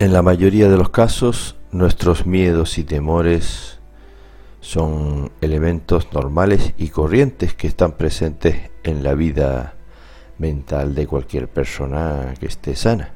[0.00, 3.80] En la mayoría de los casos, nuestros miedos y temores
[4.60, 9.74] son elementos normales y corrientes que están presentes en la vida
[10.38, 13.10] mental de cualquier persona que esté sana.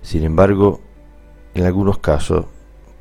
[0.00, 0.80] Sin embargo,
[1.52, 2.46] en algunos casos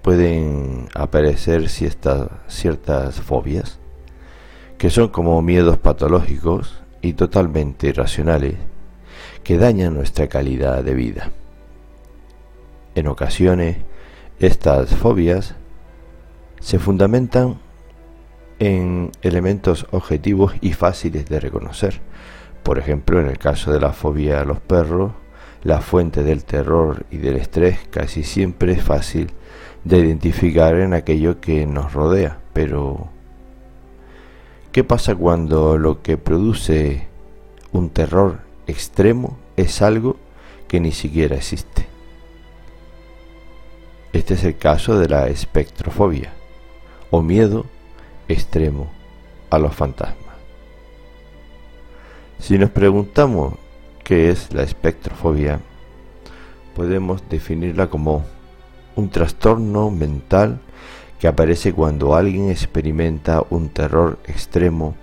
[0.02, 3.80] pueden aparecer ciertas, ciertas fobias
[4.78, 8.56] que son como miedos patológicos y totalmente irracionales
[9.46, 11.32] que dañan nuestra calidad de vida.
[12.98, 13.78] En ocasiones,
[14.40, 15.54] estas fobias
[16.60, 17.60] se fundamentan
[18.58, 22.02] en elementos objetivos y fáciles de reconocer.
[22.64, 25.12] Por ejemplo, en el caso de la fobia a los perros,
[25.62, 29.30] la fuente del terror y del estrés casi siempre es fácil
[29.84, 32.40] de identificar en aquello que nos rodea.
[32.54, 33.10] Pero,
[34.72, 37.06] ¿qué pasa cuando lo que produce
[37.72, 40.18] un terror extremo es algo
[40.68, 41.97] que ni siquiera existe?
[44.18, 46.34] Este es el caso de la espectrofobia
[47.12, 47.68] o miedo
[48.28, 48.90] extremo
[49.52, 50.36] a los fantasmas.
[52.40, 53.54] Si nos preguntamos
[54.04, 55.60] qué es la espectrofobia,
[56.76, 58.26] podemos definirla como
[58.96, 60.62] un trastorno mental
[61.20, 64.96] que aparece cuando alguien experimenta un terror extremo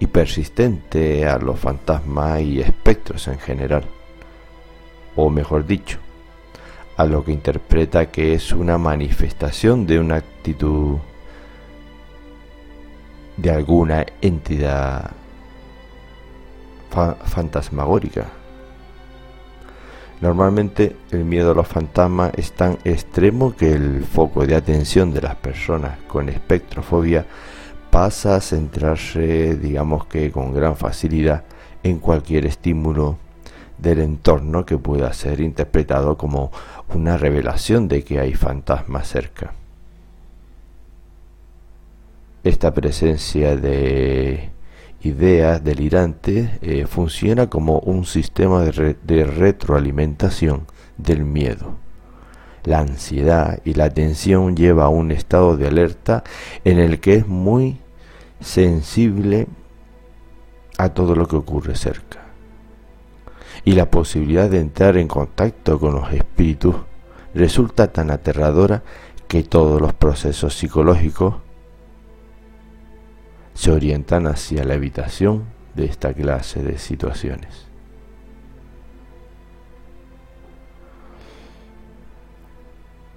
[0.00, 3.84] y persistente a los fantasmas y espectros en general,
[5.16, 5.98] o mejor dicho,
[6.96, 10.98] a lo que interpreta que es una manifestación de una actitud
[13.36, 15.10] de alguna entidad
[17.24, 18.26] fantasmagórica.
[20.20, 25.20] Normalmente el miedo a los fantasmas es tan extremo que el foco de atención de
[25.20, 27.26] las personas con espectrofobia
[27.90, 31.44] pasa a centrarse, digamos que con gran facilidad,
[31.82, 33.18] en cualquier estímulo
[33.76, 36.50] del entorno que pueda ser interpretado como
[36.94, 39.54] una revelación de que hay fantasmas cerca.
[42.42, 44.50] Esta presencia de
[45.02, 50.66] ideas delirantes eh, funciona como un sistema de, de retroalimentación
[50.96, 51.76] del miedo.
[52.64, 56.24] La ansiedad y la tensión lleva a un estado de alerta
[56.64, 57.78] en el que es muy
[58.40, 59.46] sensible
[60.78, 62.23] a todo lo que ocurre cerca.
[63.64, 66.76] Y la posibilidad de entrar en contacto con los espíritus
[67.34, 68.82] resulta tan aterradora
[69.26, 71.36] que todos los procesos psicológicos
[73.54, 75.44] se orientan hacia la evitación
[75.74, 77.66] de esta clase de situaciones.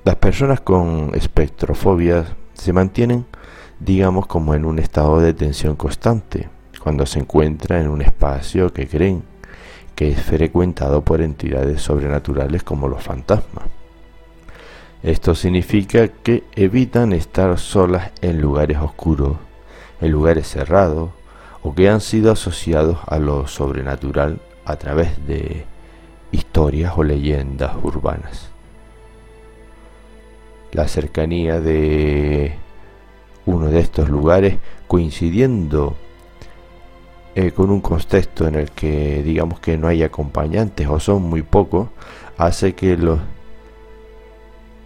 [0.06, 3.25] Las personas con espectrofobia se mantienen,
[3.79, 6.50] digamos, como en un estado de tensión constante
[6.81, 9.24] cuando se encuentran en un espacio que creen
[9.97, 13.66] que es frecuentado por entidades sobrenaturales como los fantasmas.
[15.02, 19.38] Esto significa que evitan estar solas en lugares oscuros
[20.00, 21.09] en lugares cerrados
[21.63, 25.66] o que han sido asociados a lo sobrenatural a través de
[26.31, 28.52] historias o leyendas urbanas.
[30.74, 32.53] La cercanía de
[33.47, 35.96] uno de estos lugares coincidiendo
[37.39, 41.43] eh, con un contexto en el que digamos que no hay acompañantes o son muy
[41.43, 41.89] pocos,
[42.35, 43.19] hace que los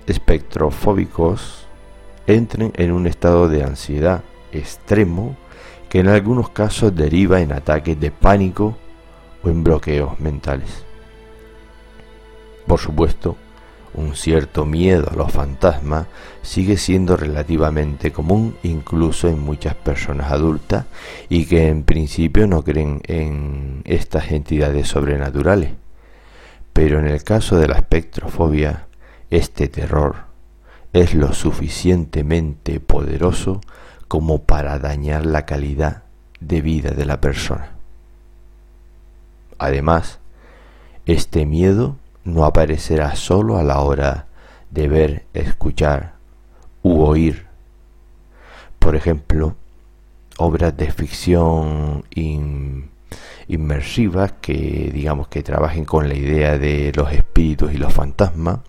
[0.06, 1.65] espectrofóbicos
[2.27, 5.38] entren en un estado de ansiedad extremo
[5.88, 8.75] que en algunos casos deriva en ataques de pánico
[9.45, 10.83] o en bloqueos mentales.
[12.68, 13.38] Por supuesto,
[13.94, 16.08] un cierto miedo a los fantasmas
[16.42, 20.86] sigue siendo relativamente común incluso en muchas personas adultas
[21.30, 25.72] y que en principio no creen en estas entidades sobrenaturales.
[26.74, 28.88] Pero en el caso de la espectrofobia,
[29.30, 30.32] este terror
[30.94, 33.62] es lo suficientemente poderoso
[34.08, 36.04] como para dañar la calidad
[36.40, 37.72] de vida de la persona.
[39.58, 40.20] Además,
[41.06, 44.27] este miedo no aparecerá solo a la hora
[44.69, 46.13] de ver, escuchar
[46.83, 47.45] u oír.
[48.79, 49.56] Por ejemplo,
[50.38, 52.03] obras de ficción
[53.47, 58.59] inmersivas que digamos que trabajen con la idea de los espíritus y los fantasmas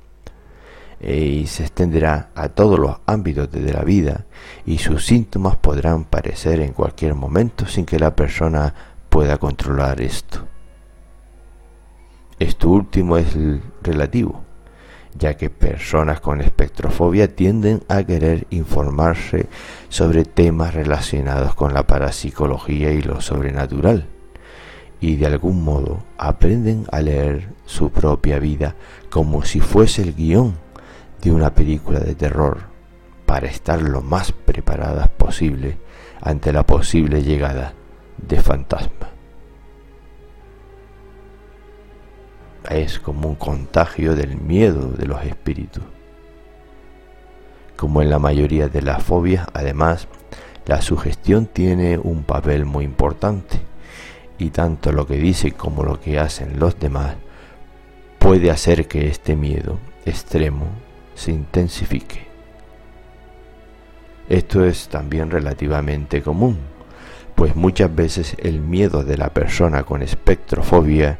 [1.00, 4.26] eh, y se extenderá a todos los ámbitos de la vida
[4.66, 8.74] y sus síntomas podrán parecer en cualquier momento sin que la persona
[9.08, 10.51] pueda controlar esto.
[12.42, 13.36] Esto último es
[13.84, 14.42] relativo,
[15.16, 19.46] ya que personas con espectrofobia tienden a querer informarse
[19.88, 24.08] sobre temas relacionados con la parapsicología y lo sobrenatural,
[25.00, 28.74] y de algún modo aprenden a leer su propia vida
[29.08, 30.56] como si fuese el guion
[31.22, 32.58] de una película de terror
[33.24, 35.78] para estar lo más preparadas posible
[36.20, 37.74] ante la posible llegada
[38.18, 39.11] de fantasmas.
[42.70, 45.82] Es como un contagio del miedo de los espíritus.
[47.76, 50.06] Como en la mayoría de las fobias, además,
[50.66, 53.60] la sugestión tiene un papel muy importante
[54.38, 57.16] y tanto lo que dice como lo que hacen los demás
[58.18, 60.66] puede hacer que este miedo extremo
[61.14, 62.28] se intensifique.
[64.28, 66.58] Esto es también relativamente común,
[67.34, 71.18] pues muchas veces el miedo de la persona con espectrofobia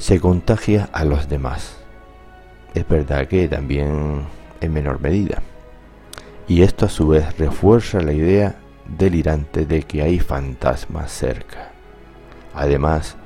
[0.00, 1.76] se contagia a los demás.
[2.74, 4.22] Es verdad que también
[4.62, 5.42] en menor medida.
[6.48, 8.56] Y esto a su vez refuerza la idea
[8.98, 11.72] delirante de que hay fantasmas cerca.
[12.54, 13.16] Además,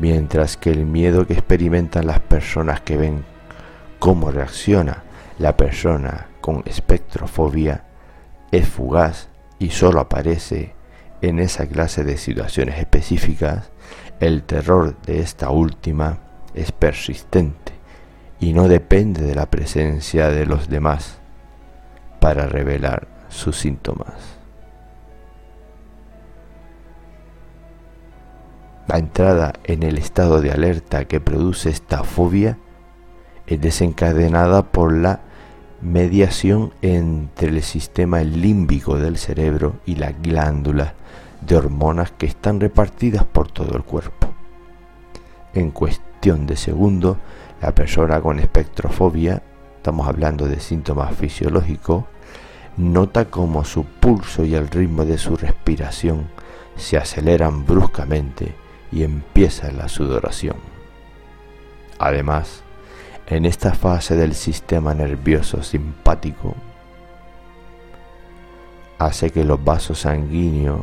[0.00, 3.24] mientras que el miedo que experimentan las personas que ven
[4.00, 5.04] cómo reacciona
[5.38, 7.84] la persona con espectrofobia
[8.50, 9.28] es fugaz
[9.60, 10.74] y solo aparece
[11.22, 13.70] en esa clase de situaciones específicas,
[14.20, 16.18] el terror de esta última
[16.54, 17.72] es persistente
[18.40, 21.18] y no depende de la presencia de los demás
[22.20, 24.14] para revelar sus síntomas.
[28.88, 32.58] La entrada en el estado de alerta que produce esta fobia
[33.46, 35.20] es desencadenada por la
[35.82, 40.94] mediación entre el sistema límbico del cerebro y las glándulas
[41.46, 44.28] de hormonas que están repartidas por todo el cuerpo.
[45.54, 47.16] En cuestión de segundos,
[47.62, 49.42] la persona con espectrofobia,
[49.76, 52.04] estamos hablando de síntomas fisiológicos,
[52.76, 56.28] nota como su pulso y el ritmo de su respiración
[56.76, 58.54] se aceleran bruscamente
[58.92, 60.56] y empieza la sudoración.
[61.98, 62.62] Además,
[63.28, 66.54] en esta fase del sistema nervioso simpático,
[68.98, 70.82] hace que los vasos sanguíneos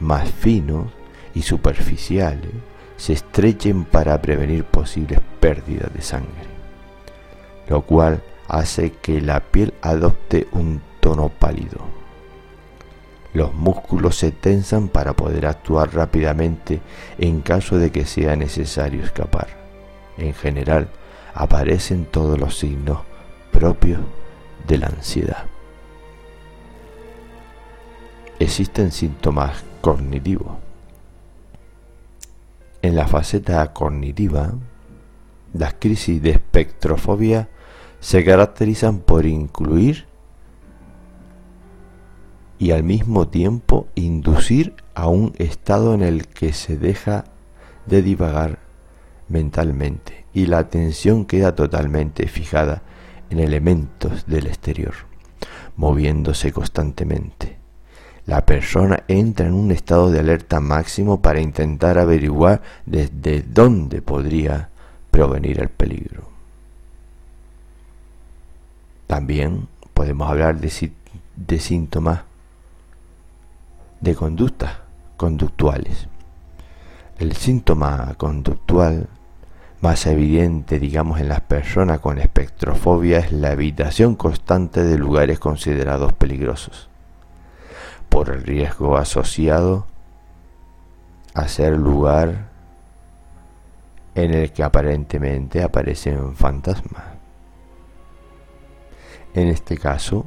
[0.00, 0.92] más finos
[1.34, 2.50] y superficiales
[2.96, 6.48] se estrechen para prevenir posibles pérdidas de sangre,
[7.68, 11.98] lo cual hace que la piel adopte un tono pálido
[13.34, 16.80] los músculos se tensan para poder actuar rápidamente
[17.18, 19.48] en caso de que sea necesario escapar.
[20.16, 20.88] En general,
[21.34, 22.98] aparecen todos los signos
[23.52, 24.00] propios
[24.66, 25.44] de la ansiedad.
[28.40, 30.52] Existen síntomas cognitivos.
[32.82, 34.54] En la faceta cognitiva,
[35.52, 37.48] las crisis de espectrofobia
[37.98, 40.06] se caracterizan por incluir
[42.60, 47.24] y al mismo tiempo inducir a un estado en el que se deja
[47.86, 48.60] de divagar
[49.28, 52.82] mentalmente y la atención queda totalmente fijada
[53.30, 54.94] en elementos del exterior,
[55.76, 57.57] moviéndose constantemente.
[58.28, 64.68] La persona entra en un estado de alerta máximo para intentar averiguar desde dónde podría
[65.10, 66.24] provenir el peligro.
[69.06, 72.20] También podemos hablar de, síntomas
[74.02, 74.76] de conductas
[75.16, 76.06] conductuales.
[77.18, 79.08] El síntoma conductual
[79.80, 86.12] más evidente, digamos, en las personas con espectrofobia es la evitación constante de lugares considerados
[86.12, 86.87] peligrosos,
[88.08, 89.86] por el riesgo asociado
[91.34, 92.48] a ser lugar
[94.14, 97.04] en el que aparentemente aparecen fantasmas.
[99.34, 100.26] En este caso,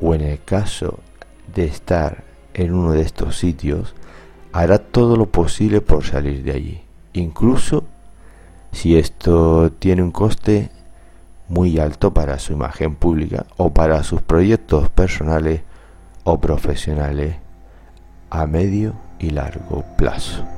[0.00, 1.00] o en el caso
[1.52, 2.24] de estar
[2.54, 3.94] en uno de estos sitios,
[4.52, 7.84] hará todo lo posible por salir de allí, incluso
[8.72, 10.70] si esto tiene un coste
[11.48, 15.62] muy alto para su imagen pública o para sus proyectos personales
[16.26, 17.36] o profesionales
[18.30, 20.55] a medio y largo plazo.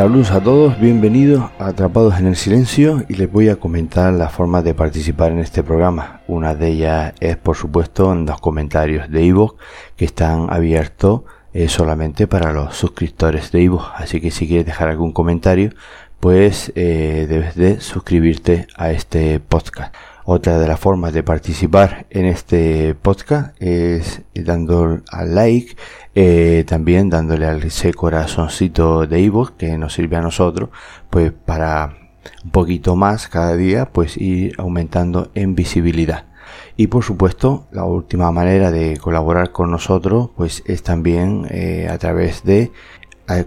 [0.00, 4.32] Saludos a todos, bienvenidos a Atrapados en el Silencio y les voy a comentar las
[4.32, 6.22] formas de participar en este programa.
[6.26, 9.56] Una de ellas es por supuesto en los comentarios de Ivo
[9.96, 13.86] que están abiertos eh, solamente para los suscriptores de Ivo.
[13.94, 15.74] Así que si quieres dejar algún comentario,
[16.18, 19.94] pues eh, debes de suscribirte a este podcast.
[20.32, 25.74] Otra de las formas de participar en este podcast es dando al like,
[26.14, 30.70] eh, también dándole al ese corazoncito de ebook que nos sirve a nosotros,
[31.10, 31.96] pues para
[32.44, 36.26] un poquito más cada día, pues ir aumentando en visibilidad.
[36.76, 41.98] Y por supuesto, la última manera de colaborar con nosotros, pues es también eh, a
[41.98, 42.70] través de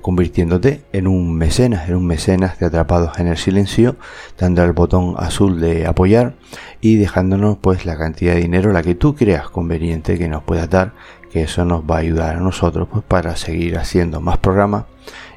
[0.02, 3.98] convirtiéndote en un mecenas, en un mecenas de Atrapados en el Silencio,
[4.38, 6.36] dando al botón azul de apoyar
[6.82, 10.70] y dejándonos pues la cantidad de dinero la que tú creas conveniente que nos puedas
[10.70, 10.94] dar,
[11.32, 14.86] que eso nos va a ayudar a nosotros pues para seguir haciendo más programas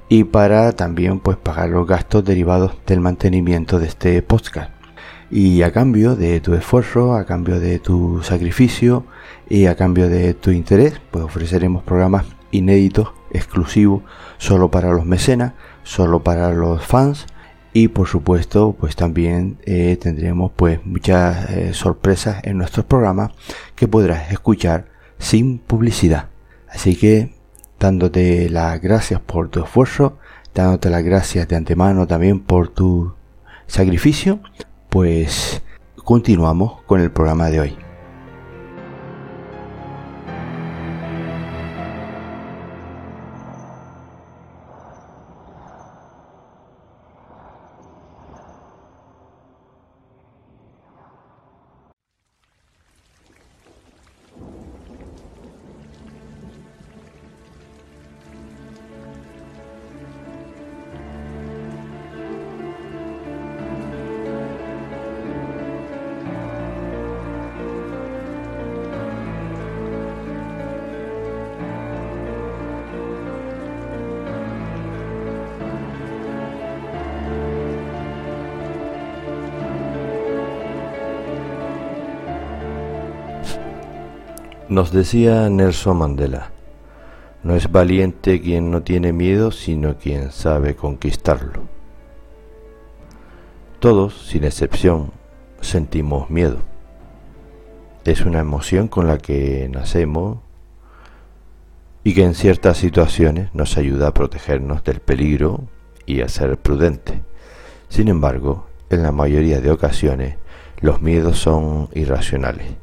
[0.09, 4.71] y para también pues pagar los gastos derivados del mantenimiento de este podcast.
[5.29, 9.05] Y a cambio de tu esfuerzo, a cambio de tu sacrificio
[9.49, 14.03] y a cambio de tu interés, pues ofreceremos programas inéditos, exclusivos,
[14.39, 15.53] solo para los mecenas,
[15.83, 17.27] solo para los fans
[17.77, 23.33] y por supuesto pues también eh, tendremos pues muchas eh, sorpresas en nuestros programas
[23.75, 24.87] que podrás escuchar
[25.19, 26.31] sin publicidad.
[26.71, 27.35] Así que
[27.79, 30.19] dándote las gracias por tu esfuerzo,
[30.55, 33.15] dándote las gracias de antemano también por tu
[33.67, 34.41] sacrificio,
[34.89, 35.63] pues
[36.03, 37.86] continuamos con el programa de hoy.
[84.69, 86.51] Nos decía Nelson Mandela,
[87.45, 91.63] no es valiente quien no tiene miedo, sino quien sabe conquistarlo.
[93.79, 95.13] Todos, sin excepción,
[95.61, 96.59] sentimos miedo.
[98.05, 100.39] Es una emoción con la que nacemos
[102.03, 105.61] y que en ciertas situaciones nos ayuda a protegernos del peligro
[106.07, 107.23] y a ser prudente.
[107.89, 110.39] Sin embargo, en la mayoría de ocasiones,
[110.81, 112.75] los miedos son irracionales,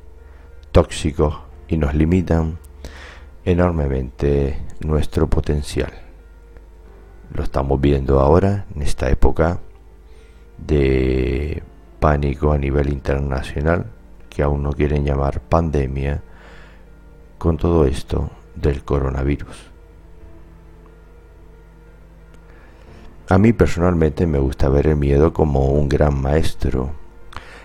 [0.71, 2.57] tóxicos y nos limitan
[3.45, 5.91] enormemente nuestro potencial.
[7.33, 9.59] Lo estamos viendo ahora en esta época
[10.57, 11.63] de
[11.99, 13.87] pánico a nivel internacional,
[14.29, 16.21] que aún no quieren llamar pandemia,
[17.37, 19.71] con todo esto del coronavirus.
[23.29, 26.91] A mí personalmente me gusta ver el miedo como un gran maestro,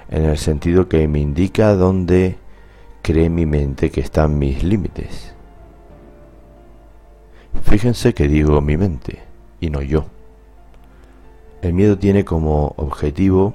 [0.09, 2.39] en el sentido que me indica dónde
[3.03, 5.35] cree mi mente que están mis límites.
[7.63, 9.21] Fíjense que digo mi mente
[9.61, 10.07] y no yo.
[11.63, 13.55] El miedo tiene como objetivo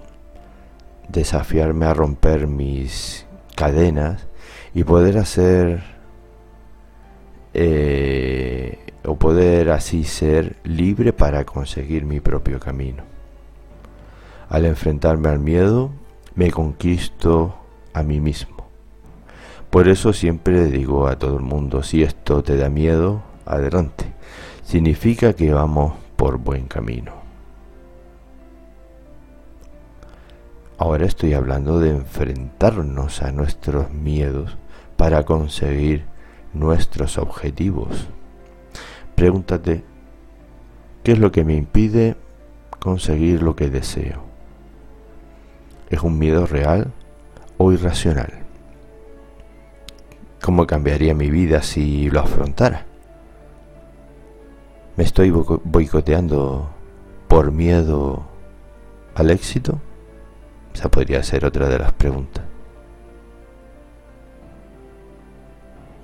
[1.07, 4.27] desafiarme a romper mis cadenas
[4.73, 5.83] y poder hacer
[7.53, 13.03] eh, o poder así ser libre para conseguir mi propio camino.
[14.49, 15.91] Al enfrentarme al miedo,
[16.35, 17.55] me conquisto
[17.93, 18.52] a mí mismo.
[19.73, 24.05] Por eso siempre digo a todo el mundo, si esto te da miedo, adelante.
[24.61, 27.13] Significa que vamos por buen camino.
[30.77, 34.55] Ahora estoy hablando de enfrentarnos a nuestros miedos
[34.95, 36.05] para conseguir
[36.53, 38.09] nuestros objetivos.
[39.15, 39.83] Pregúntate,
[41.03, 42.15] ¿qué es lo que me impide
[42.77, 44.21] conseguir lo que deseo?
[45.89, 46.91] ¿Es un miedo real
[47.57, 48.42] o irracional?
[50.43, 52.85] ¿Cómo cambiaría mi vida si lo afrontara?
[54.97, 56.69] ¿Me estoy boicoteando
[57.29, 58.25] por miedo
[59.15, 59.79] al éxito?
[60.75, 62.43] Esa podría ser otra de las preguntas.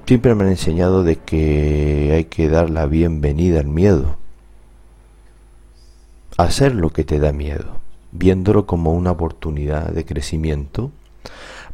[0.05, 4.15] Siempre me han enseñado de que hay que dar la bienvenida al miedo.
[6.37, 7.81] Hacer lo que te da miedo,
[8.13, 10.91] viéndolo como una oportunidad de crecimiento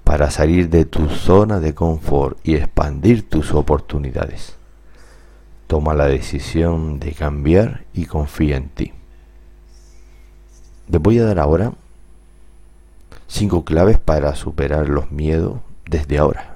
[0.06, 4.56] para salir de tu zona de confort y expandir tus oportunidades.
[5.68, 8.94] Toma la decisión de cambiar y confía en ti.
[10.88, 11.74] Les voy a dar ahora
[13.28, 15.60] cinco claves para superar los miedos
[15.90, 16.56] desde ahora.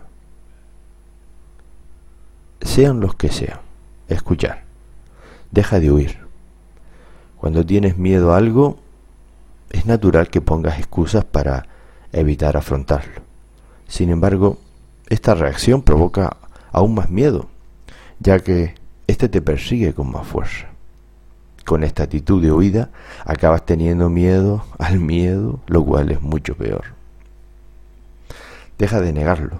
[2.61, 3.59] Sean los que sean.
[4.09, 4.63] Escuchar.
[5.49, 6.19] Deja de huir.
[7.37, 8.77] Cuando tienes miedo a algo,
[9.71, 11.65] es natural que pongas excusas para
[12.11, 13.28] evitar afrontarlo.
[13.89, 14.57] Sin embargo,
[15.09, 16.37] esta reacción provoca
[16.71, 17.49] aún más miedo,
[18.21, 18.75] ya que
[19.07, 20.69] éste te persigue con más fuerza
[21.69, 22.89] con esta actitud de huida,
[23.25, 26.83] acabas teniendo miedo al miedo, lo cual es mucho peor.
[28.79, 29.59] Deja de negarlo.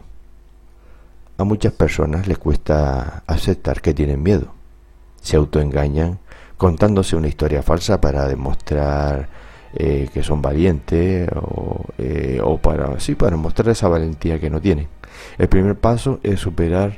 [1.37, 4.47] A muchas personas les cuesta aceptar que tienen miedo.
[5.21, 6.17] Se autoengañan
[6.57, 9.29] contándose una historia falsa para demostrar
[9.75, 14.59] eh, que son valientes o, eh, o, para sí para mostrar esa valentía que no
[14.59, 14.87] tienen.
[15.37, 16.97] El primer paso es superar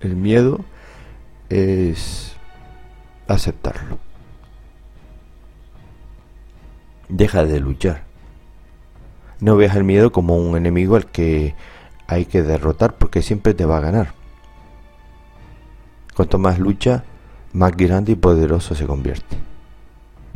[0.00, 0.64] el miedo,
[1.48, 2.36] es
[3.28, 3.98] aceptarlo.
[7.08, 8.02] Deja de luchar.
[9.40, 11.54] No veas el miedo como un enemigo al que
[12.06, 14.12] hay que derrotar porque siempre te va a ganar.
[16.14, 17.04] Cuanto más lucha,
[17.52, 19.45] más grande y poderoso se convierte.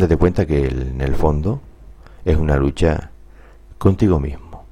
[0.00, 1.60] Date cuenta que en el fondo
[2.24, 3.10] es una lucha
[3.76, 4.64] contigo mismo.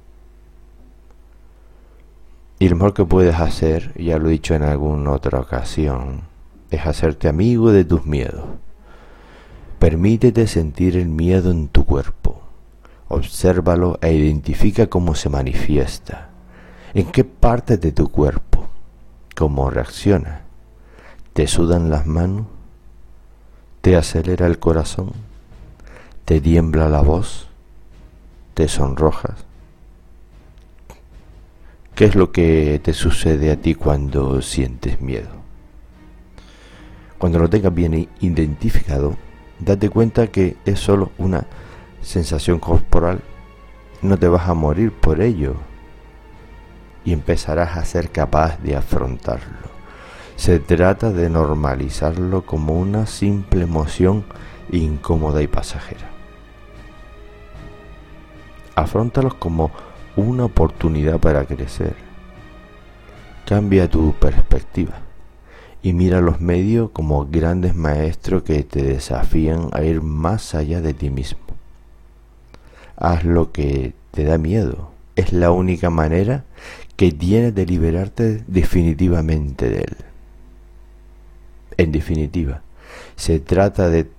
[2.58, 6.22] Y lo mejor que puedes hacer, ya lo he dicho en alguna otra ocasión,
[6.70, 8.46] es hacerte amigo de tus miedos.
[9.78, 12.40] Permítete sentir el miedo en tu cuerpo.
[13.08, 16.30] Obsérvalo e identifica cómo se manifiesta.
[16.94, 18.66] ¿En qué parte de tu cuerpo?
[19.36, 20.40] ¿Cómo reacciona?
[21.34, 22.46] ¿Te sudan las manos?
[23.88, 25.12] ¿Te acelera el corazón?
[26.26, 27.48] ¿Te tiembla la voz?
[28.52, 29.46] ¿Te sonrojas?
[31.94, 35.30] ¿Qué es lo que te sucede a ti cuando sientes miedo?
[37.16, 39.16] Cuando lo tengas bien identificado,
[39.58, 41.46] date cuenta que es solo una
[42.02, 43.22] sensación corporal.
[44.02, 45.54] No te vas a morir por ello
[47.06, 49.67] y empezarás a ser capaz de afrontarlo.
[50.38, 54.24] Se trata de normalizarlo como una simple emoción
[54.70, 56.08] incómoda y pasajera.
[58.76, 59.72] Afrontalos como
[60.14, 61.96] una oportunidad para crecer.
[63.46, 65.00] Cambia tu perspectiva
[65.82, 70.94] y mira los medios como grandes maestros que te desafían a ir más allá de
[70.94, 71.40] ti mismo.
[72.96, 74.92] Haz lo que te da miedo.
[75.16, 76.44] Es la única manera
[76.94, 80.07] que tienes de liberarte definitivamente de él.
[81.78, 82.60] En definitiva,
[83.16, 84.10] se trata de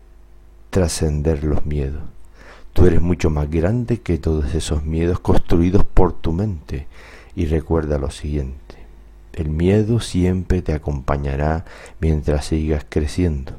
[0.71, 2.01] trascender los miedos.
[2.73, 6.87] Tú eres mucho más grande que todos esos miedos construidos por tu mente.
[7.35, 8.69] Y recuerda lo siguiente
[9.39, 11.63] el miedo siempre te acompañará
[11.99, 13.53] mientras sigas creciendo.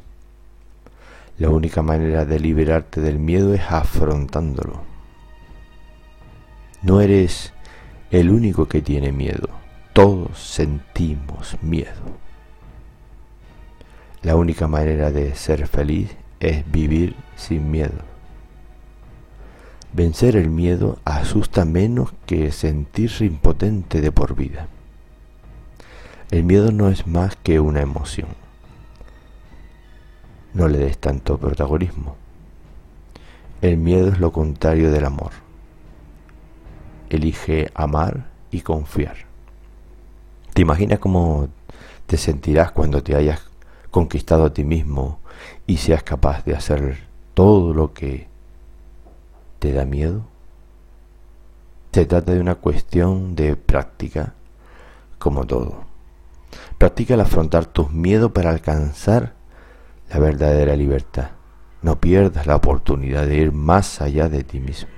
[1.38, 4.82] La única manera de liberarte del miedo es afrontándolo.
[6.82, 7.54] No eres
[8.10, 9.48] el único que tiene miedo.
[9.94, 12.29] Todos sentimos miedo.
[14.22, 18.11] La única manera de ser feliz es vivir sin miedo.
[19.92, 24.68] Vencer el miedo asusta menos que sentirse impotente de por vida.
[26.30, 28.28] El miedo no es más que una emoción.
[30.54, 32.16] No le des tanto protagonismo.
[33.62, 35.33] El miedo es lo contrario del amor.
[37.09, 39.16] Elige amar y confiar.
[40.54, 41.48] ¿Te imaginas cómo
[42.06, 43.49] te sentirás cuando te hayas
[43.90, 45.18] conquistado a ti mismo
[45.66, 48.29] y seas capaz de hacer todo lo que
[49.59, 50.22] te da miedo?
[51.92, 54.35] Se trata de una cuestión de práctica,
[55.18, 55.85] como todo.
[56.79, 59.35] Practica el afrontar tus miedos para alcanzar
[60.09, 61.31] la verdadera libertad.
[61.83, 64.90] No pierdas la oportunidad de ir más allá de ti mismo.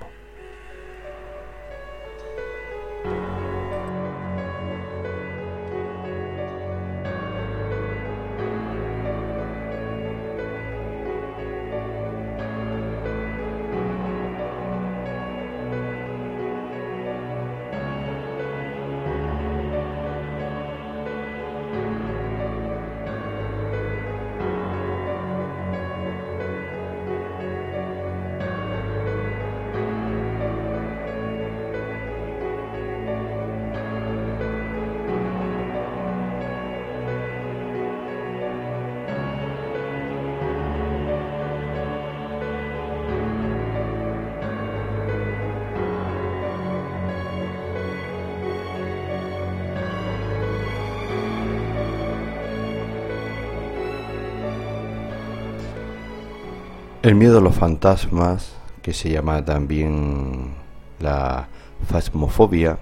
[57.12, 60.54] El miedo a los fantasmas, que se llama también
[60.98, 61.46] la
[61.86, 62.78] fasmofobia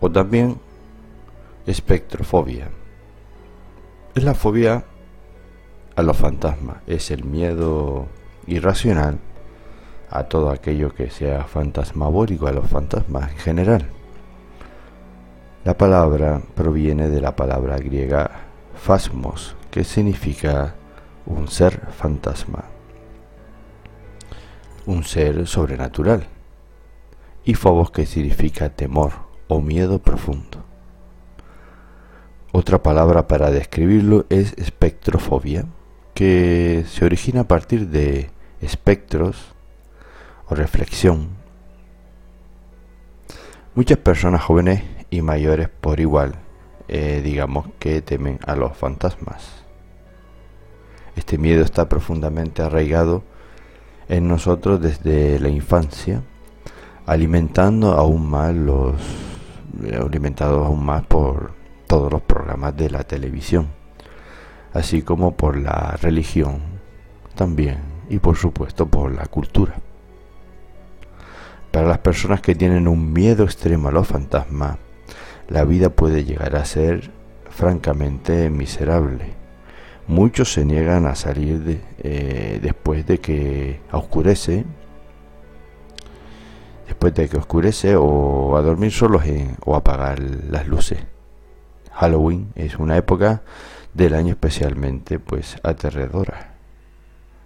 [0.00, 0.58] o también
[1.66, 2.70] espectrofobia.
[4.14, 4.82] Es la fobia
[5.94, 8.06] a los fantasmas, es el miedo
[8.46, 9.18] irracional
[10.08, 13.90] a todo aquello que sea fantasmabórico, a los fantasmas en general.
[15.66, 18.30] La palabra proviene de la palabra griega
[18.74, 20.76] phasmos, que significa
[21.26, 22.64] un ser fantasma,
[24.88, 26.26] un ser sobrenatural,
[27.44, 29.12] y phobos que significa temor
[29.46, 30.64] o miedo profundo.
[32.52, 35.66] Otra palabra para describirlo es espectrofobia,
[36.14, 38.30] que se origina a partir de
[38.62, 39.54] espectros
[40.46, 41.28] o reflexión.
[43.74, 46.36] Muchas personas jóvenes y mayores por igual,
[46.88, 49.64] eh, digamos que temen a los fantasmas.
[51.14, 53.22] Este miedo está profundamente arraigado
[54.08, 56.22] en nosotros desde la infancia,
[57.06, 58.94] alimentando aún más los
[60.00, 61.52] alimentados aún más por
[61.86, 63.68] todos los programas de la televisión,
[64.72, 66.60] así como por la religión
[67.34, 69.74] también y por supuesto por la cultura.
[71.70, 74.78] Para las personas que tienen un miedo extremo a los fantasmas,
[75.48, 77.10] la vida puede llegar a ser
[77.50, 79.37] francamente miserable.
[80.08, 84.64] Muchos se niegan a salir eh, después de que oscurece,
[86.86, 89.22] después de que oscurece o a dormir solos
[89.64, 90.98] o apagar las luces.
[91.92, 93.42] Halloween es una época
[93.92, 96.54] del año especialmente pues aterradora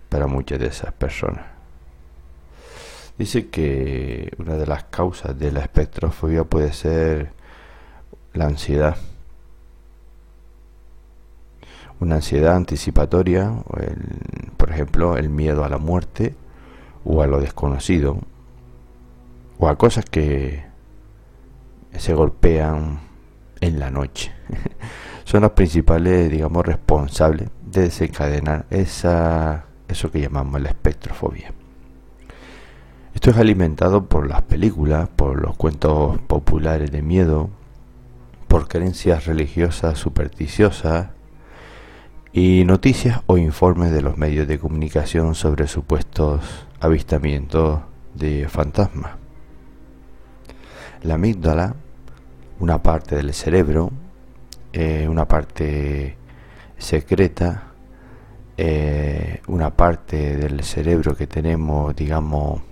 [0.09, 1.47] para muchas de esas personas.
[3.19, 7.33] Dice que una de las causas de la espectrofobia puede ser
[8.35, 8.97] la ansiedad.
[12.03, 13.63] Una ansiedad anticipatoria,
[14.57, 16.35] por ejemplo, el miedo a la muerte
[17.05, 18.19] o a lo desconocido,
[19.61, 20.65] o a cosas que
[21.97, 22.99] se golpean
[23.61, 24.33] en la noche.
[25.25, 31.53] Son los principales, digamos, responsables de desencadenar esa, eso que llamamos la espectrofobia.
[33.15, 37.49] Esto es alimentado por las películas, por los cuentos populares de miedo,
[38.49, 41.11] por creencias religiosas supersticiosas
[42.33, 47.81] y noticias o informes de los medios de comunicación sobre supuestos avistamientos
[48.15, 49.13] de fantasmas.
[51.03, 51.75] La amígdala,
[52.59, 53.91] una parte del cerebro,
[54.73, 56.17] eh, una parte
[56.79, 57.65] secreta,
[58.57, 62.63] eh, una parte del cerebro que tenemos, digamos,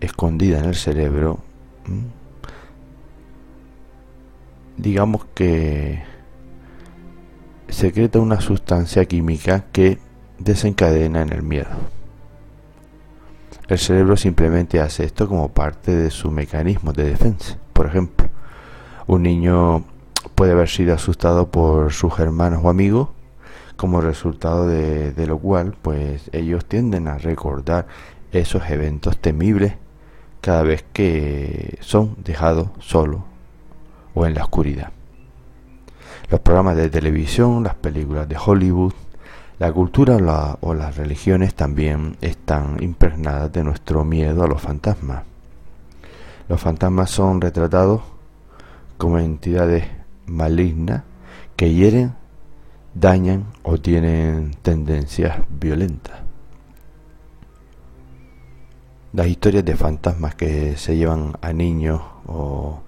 [0.00, 1.40] escondida en el cerebro,
[4.76, 6.02] digamos que
[7.68, 9.98] secreta una sustancia química que
[10.38, 11.68] desencadena en el miedo.
[13.68, 17.58] El cerebro simplemente hace esto como parte de su mecanismo de defensa.
[17.72, 18.28] Por ejemplo,
[19.06, 19.84] un niño
[20.34, 23.10] puede haber sido asustado por sus hermanos o amigos,
[23.76, 27.86] como resultado de, de lo cual, pues ellos tienden a recordar
[28.32, 29.74] esos eventos temibles
[30.40, 33.20] cada vez que son dejados solos
[34.14, 34.92] o en la oscuridad.
[36.30, 38.92] Los programas de televisión, las películas de Hollywood,
[39.58, 45.24] la cultura o, las religiones también están impregnadas de nuestro miedo a los fantasmas.
[46.48, 48.02] Los fantasmas son retratados
[48.98, 49.84] como entidades
[50.26, 51.02] malignas
[51.56, 52.14] que hieren,
[52.94, 56.20] dañan o tienen tendencias violentas.
[59.12, 62.82] Las historias de fantasmas que se llevan a niños o,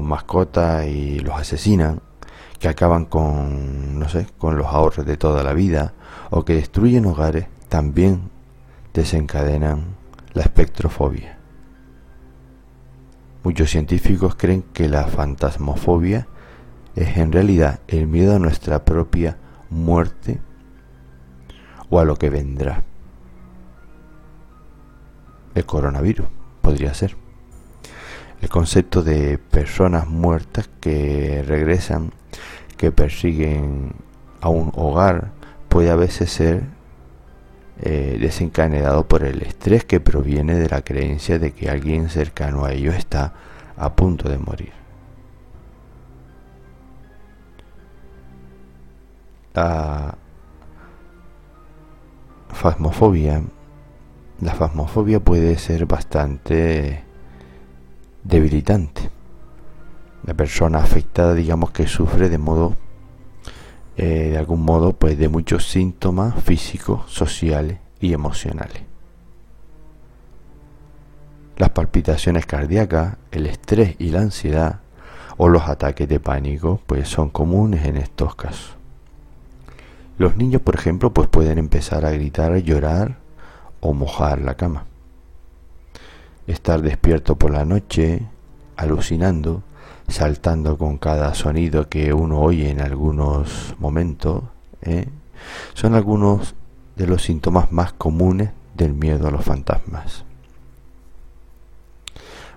[0.00, 2.00] mascotas y los asesinan,
[2.62, 5.94] que acaban con, no sé, con los ahorros de toda la vida,
[6.30, 8.30] o que destruyen hogares, también
[8.94, 9.96] desencadenan
[10.32, 11.38] la espectrofobia.
[13.42, 16.28] Muchos científicos creen que la fantasmofobia
[16.94, 20.40] es en realidad el miedo a nuestra propia muerte
[21.90, 22.84] o a lo que vendrá
[25.56, 26.28] el coronavirus,
[26.60, 27.16] podría ser.
[28.40, 32.12] El concepto de personas muertas que regresan,
[32.82, 33.92] que persiguen
[34.40, 35.30] a un hogar,
[35.68, 36.64] puede a veces ser
[37.80, 42.72] eh, desencadenado por el estrés que proviene de la creencia de que alguien cercano a
[42.72, 43.34] ellos está
[43.76, 44.72] a punto de morir.
[49.54, 50.18] La
[52.48, 53.44] fasmofobia
[54.40, 57.04] la fasmofobia puede ser bastante
[58.24, 59.21] debilitante.
[60.24, 62.76] La persona afectada, digamos que sufre de modo,
[63.96, 68.82] eh, de algún modo, pues de muchos síntomas físicos, sociales y emocionales.
[71.56, 74.80] Las palpitaciones cardíacas, el estrés y la ansiedad
[75.36, 78.76] o los ataques de pánico pues son comunes en estos casos.
[80.18, 83.18] Los niños, por ejemplo, pues pueden empezar a gritar, llorar
[83.80, 84.84] o mojar la cama.
[86.46, 88.22] Estar despierto por la noche,
[88.76, 89.62] alucinando,
[90.12, 94.44] saltando con cada sonido que uno oye en algunos momentos,
[94.82, 95.08] ¿eh?
[95.74, 96.54] son algunos
[96.96, 100.24] de los síntomas más comunes del miedo a los fantasmas.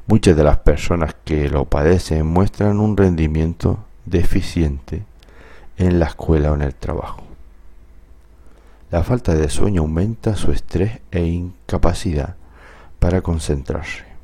[0.08, 5.04] Muchas de las personas que lo padecen muestran un rendimiento deficiente
[5.78, 7.24] en la escuela o en el trabajo.
[8.92, 12.36] La falta de sueño aumenta su estrés e incapacidad
[13.00, 14.15] para concentrarse.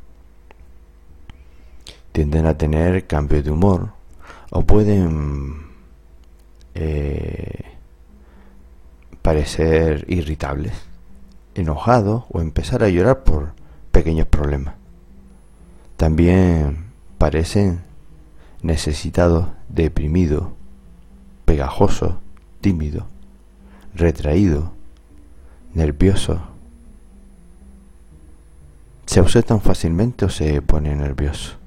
[2.12, 3.94] Tienden a tener cambios de humor
[4.52, 5.68] o pueden
[6.76, 7.64] eh,
[9.22, 10.74] parecer irritables,
[11.56, 13.54] enojados o empezar a llorar por
[13.92, 14.76] pequeños problemas.
[15.98, 16.86] También
[17.18, 17.82] parecen
[18.62, 20.48] necesitados, deprimidos,
[21.46, 22.16] pegajosos,
[22.62, 23.06] tímidos,
[23.94, 24.66] retraídos,
[25.74, 26.40] nerviosos.
[29.06, 31.61] Se ausentan fácilmente o se ponen nerviosos.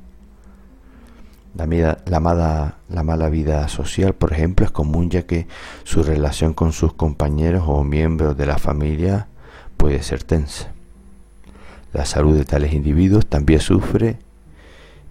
[1.55, 1.67] La,
[2.07, 5.47] la, mala, la mala vida social, por ejemplo, es común ya que
[5.85, 9.29] su relación con sus compañeros o miembros de la familia
[9.77, 10.73] puede ser tensa.
[11.93, 14.19] La salud de tales individuos también sufre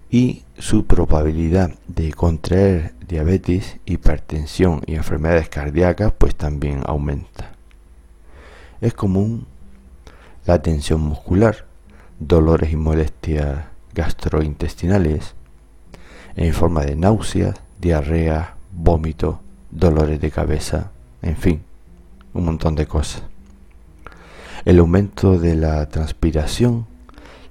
[0.10, 7.54] y su probabilidad de contraer diabetes, hipertensión y enfermedades cardíacas pues también aumenta.
[8.82, 9.48] Es común
[10.46, 11.66] la tensión muscular,
[12.20, 15.36] dolores y molestias gastrointestinales
[16.36, 19.40] en forma de náuseas, diarrea, vómito,
[19.72, 20.92] dolores de cabeza,
[21.22, 21.64] en fin,
[22.34, 23.24] un montón de cosas
[24.66, 26.86] el aumento de la transpiración,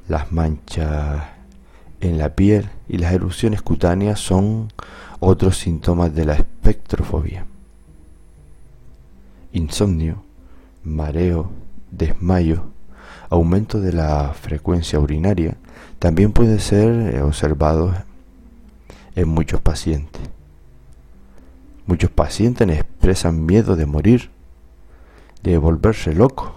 [0.09, 1.25] las manchas
[2.01, 4.73] en la piel y las erupciones cutáneas son
[5.21, 7.45] otros síntomas de la espectrofobia.
[9.53, 10.23] Insomnio,
[10.85, 11.51] mareo,
[11.91, 12.65] desmayo,
[13.29, 15.57] aumento de la frecuencia urinaria
[15.99, 17.95] también puede ser observado
[19.15, 20.23] en muchos pacientes.
[21.87, 24.31] Muchos pacientes expresan miedo de morir,
[25.43, 26.55] de volverse loco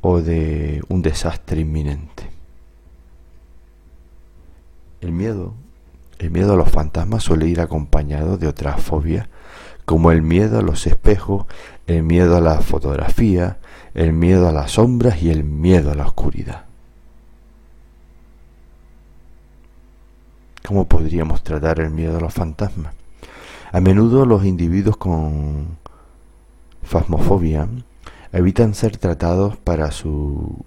[0.00, 2.30] o de un desastre inminente.
[5.00, 5.54] El miedo,
[6.18, 9.28] el miedo a los fantasmas suele ir acompañado de otras fobias,
[9.84, 11.46] como el miedo a los espejos,
[11.86, 13.58] el miedo a la fotografía,
[13.94, 16.67] el miedo a las sombras y el miedo a la oscuridad.
[20.68, 22.92] ¿Cómo podríamos tratar el miedo a los fantasmas?
[23.72, 25.78] A menudo los individuos con
[26.82, 27.66] fasmofobia
[28.34, 30.62] evitan ser tratados para su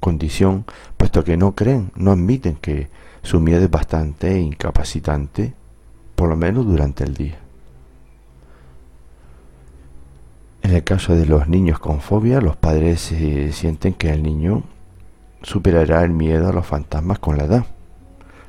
[0.00, 0.64] condición,
[0.96, 2.88] puesto que no creen, no admiten que
[3.20, 5.52] su miedo es bastante incapacitante,
[6.14, 7.36] por lo menos durante el día.
[10.62, 13.12] En el caso de los niños con fobia, los padres
[13.52, 14.62] sienten que el niño
[15.42, 17.66] superará el miedo a los fantasmas con la edad.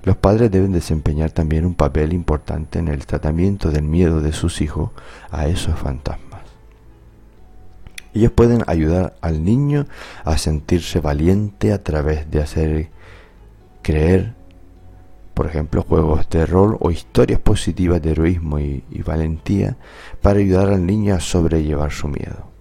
[0.06, 4.62] Los padres deben desempeñar también un papel importante en el tratamiento del miedo de sus
[4.62, 4.91] hijos
[5.32, 6.41] a esos fantasmas.
[8.13, 9.88] Ellos pueden ayudar al niño
[10.24, 12.91] a sentirse valiente a través de hacer
[13.82, 14.36] creer,
[15.34, 19.76] por ejemplo, juegos de rol o historias positivas de heroísmo y, valentía
[20.22, 22.52] para ayudar al niño a sobrellevar su miedo.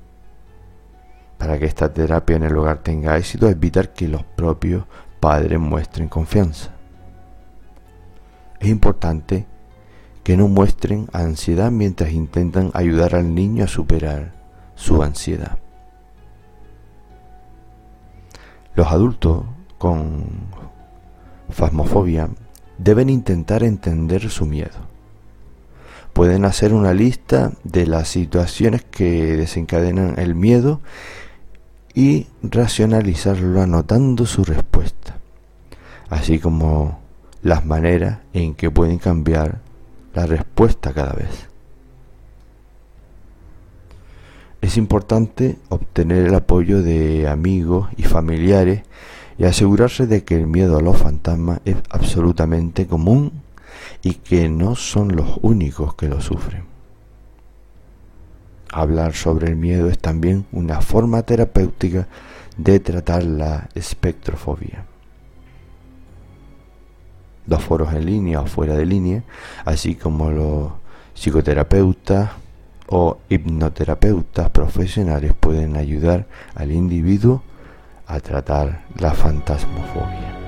[1.37, 4.87] Para que esta terapia en el hogar tenga éxito, evitar que los propios
[5.21, 6.74] padres muestren confianza.
[8.65, 9.45] Es importante
[10.23, 14.33] que no muestren ansiedad mientras intentan ayudar al niño a superar
[14.75, 15.59] su ansiedad.
[18.75, 19.45] Los adultos
[19.77, 20.25] con
[21.51, 22.31] fasmofobia
[22.79, 24.89] deben intentar entender su miedo.
[26.15, 30.81] Pueden hacer una lista de las situaciones que desencadenan el miedo
[31.93, 35.19] y racionalizarlo anotando su respuesta,
[36.09, 37.04] así como
[37.45, 39.61] las maneras en que pueden cambiar
[40.15, 41.49] la respuesta cada vez.
[44.63, 48.83] Es importante obtener el apoyo de amigos y familiares
[49.37, 53.43] y asegurarse de que el miedo a los fantasmas es absolutamente común
[54.03, 56.65] y que no son los únicos que lo sufren.
[58.73, 62.09] Hablar sobre el miedo es también una forma terapéutica
[62.57, 64.87] de tratar la espectrofobia.
[67.47, 69.23] Los foros en línea o fuera de línea,
[69.65, 70.73] así como los
[71.15, 72.31] psicoterapeutas,
[72.87, 77.43] o hipnoterapeutas profesionales pueden ayudar al individuo
[78.07, 80.39] a tratar la fantasmofobia.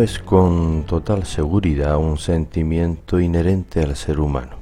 [0.00, 4.56] Es con total seguridad un sentimiento inherente al ser humano.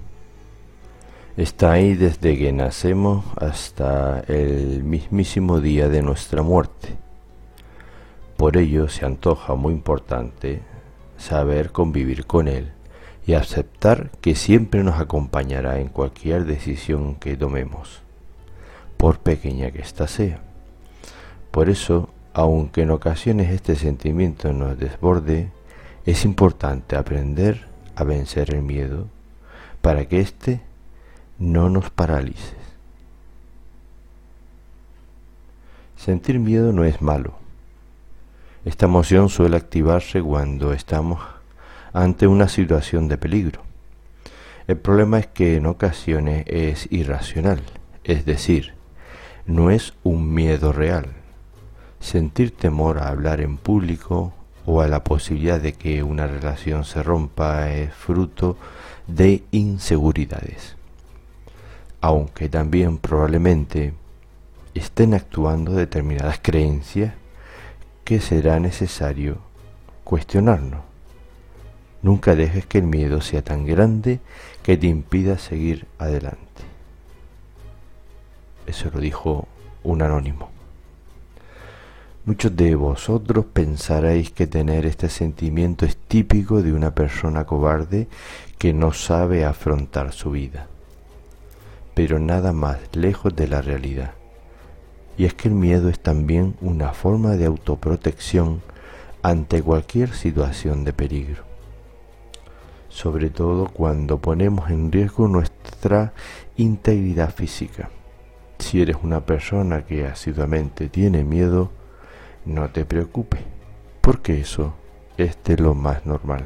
[1.37, 6.97] Está ahí desde que nacemos hasta el mismísimo día de nuestra muerte.
[8.37, 10.63] Por ello se antoja muy importante
[11.17, 12.73] saber convivir con él
[13.27, 18.01] y aceptar que siempre nos acompañará en cualquier decisión que tomemos,
[18.97, 20.41] por pequeña que ésta sea.
[21.51, 25.51] Por eso aunque en ocasiones este sentimiento nos desborde,
[26.07, 27.67] es importante aprender
[27.97, 29.09] a vencer el miedo
[29.83, 30.61] para que éste
[31.39, 32.57] no nos paralice.
[35.97, 37.35] Sentir miedo no es malo.
[38.65, 41.21] Esta emoción suele activarse cuando estamos
[41.93, 43.63] ante una situación de peligro.
[44.67, 47.61] El problema es que en ocasiones es irracional,
[48.05, 48.75] es decir,
[49.47, 51.20] no es un miedo real
[52.01, 54.33] sentir temor a hablar en público
[54.67, 58.57] o a la posibilidad de que una relación se rompa es fruto
[59.07, 60.77] de inseguridades,
[62.01, 63.95] aunque también probablemente
[64.75, 67.15] estén actuando determinadas creencias
[68.05, 69.39] que será necesario
[70.05, 70.81] cuestionarnos.
[72.03, 74.21] Nunca dejes que el miedo sea tan grande
[74.63, 76.39] que te impida seguir adelante.
[78.67, 79.47] Eso lo dijo
[79.83, 80.60] un anónimo.
[82.27, 88.09] Muchos de vosotros pensaréis que tener este sentimiento es típico de una persona cobarde
[88.59, 90.67] que no sabe afrontar su vida,
[91.95, 94.13] pero nada más lejos de la realidad.
[95.17, 98.61] Y es que el miedo es también una forma de autoprotección
[99.23, 101.45] ante cualquier situación de peligro,
[102.91, 106.13] sobre todo cuando ponemos en riesgo nuestra
[106.59, 107.89] integridad física.
[108.59, 111.71] Si eres una persona que asiduamente tiene miedo,
[112.45, 113.41] no te preocupes,
[114.01, 114.75] porque eso
[115.17, 116.45] es de lo más normal.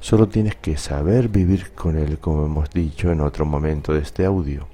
[0.00, 4.26] Solo tienes que saber vivir con él, como hemos dicho en otro momento de este
[4.26, 4.66] audio,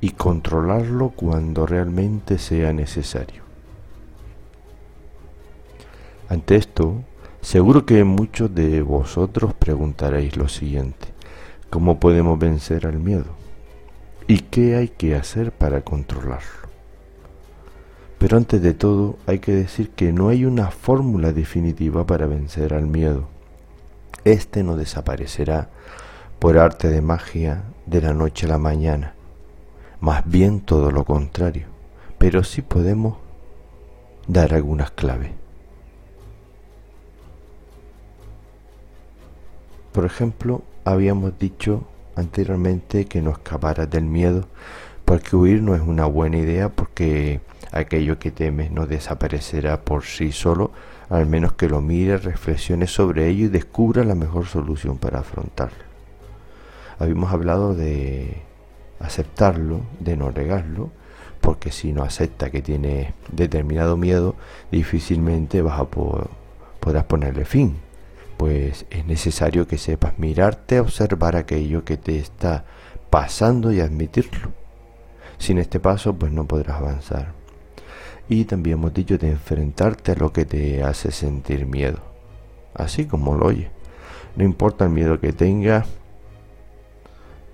[0.00, 3.42] y controlarlo cuando realmente sea necesario.
[6.28, 7.02] Ante esto,
[7.40, 11.08] seguro que muchos de vosotros preguntaréis lo siguiente,
[11.70, 13.34] ¿cómo podemos vencer al miedo?
[14.26, 16.63] ¿Y qué hay que hacer para controlarlo?
[18.24, 22.72] Pero antes de todo hay que decir que no hay una fórmula definitiva para vencer
[22.72, 23.28] al miedo.
[24.24, 25.68] Este no desaparecerá
[26.38, 29.12] por arte de magia de la noche a la mañana.
[30.00, 31.66] Más bien todo lo contrario.
[32.16, 33.18] Pero sí podemos
[34.26, 35.32] dar algunas claves.
[39.92, 41.84] Por ejemplo, habíamos dicho
[42.16, 44.46] anteriormente que no escaparas del miedo,
[45.04, 47.42] porque huir no es una buena idea porque
[47.74, 50.70] aquello que temes no desaparecerá por sí solo,
[51.10, 55.84] al menos que lo mire, reflexione sobre ello y descubra la mejor solución para afrontarlo.
[56.98, 58.42] Habíamos hablado de
[59.00, 60.90] aceptarlo, de no negarlo,
[61.40, 64.36] porque si no acepta que tiene determinado miedo,
[64.70, 67.76] difícilmente vas a podrás ponerle fin.
[68.36, 72.64] Pues es necesario que sepas mirarte, observar aquello que te está
[73.10, 74.52] pasando y admitirlo.
[75.38, 77.43] Sin este paso, pues no podrás avanzar
[78.28, 81.98] y también hemos dicho de enfrentarte a lo que te hace sentir miedo,
[82.74, 83.70] así como lo oye.
[84.36, 85.86] No importa el miedo que tengas,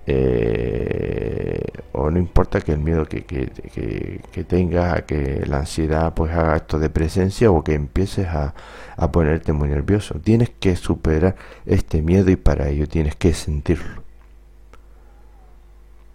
[0.07, 1.63] eh,
[1.93, 6.57] o no importa que el miedo que, que, que, tengas, que la ansiedad pues haga
[6.57, 8.55] esto de presencia o que empieces a,
[8.97, 10.19] a ponerte muy nervioso.
[10.21, 14.03] Tienes que superar este miedo y para ello tienes que sentirlo.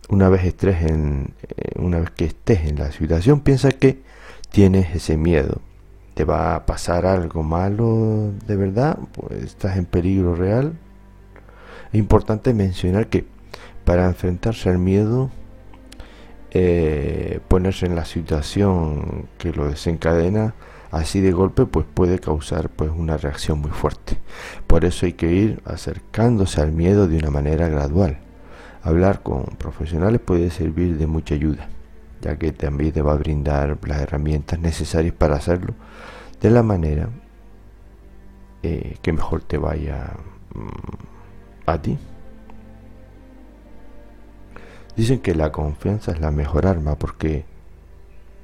[0.09, 4.03] Una vez, estés en, eh, una vez que estés en la situación, piensa que
[4.49, 5.61] tienes ese miedo,
[6.13, 10.73] te va a pasar algo malo de verdad, pues estás en peligro real.
[11.91, 13.25] Es importante mencionar que
[13.83, 15.29] para enfrentarse al miedo
[16.51, 20.55] eh, ponerse en la situación que lo desencadena
[20.91, 24.17] así de golpe pues puede causar pues una reacción muy fuerte.
[24.67, 28.19] Por eso hay que ir acercándose al miedo de una manera gradual.
[28.83, 31.67] Hablar con profesionales puede servir de mucha ayuda
[32.25, 35.75] ya que también te va a brindar las herramientas necesarias para hacerlo
[36.41, 37.09] de la manera
[38.63, 40.13] eh, que mejor te vaya
[40.55, 41.97] mm, a ti
[44.95, 47.45] Dicen que la confianza es la mejor arma porque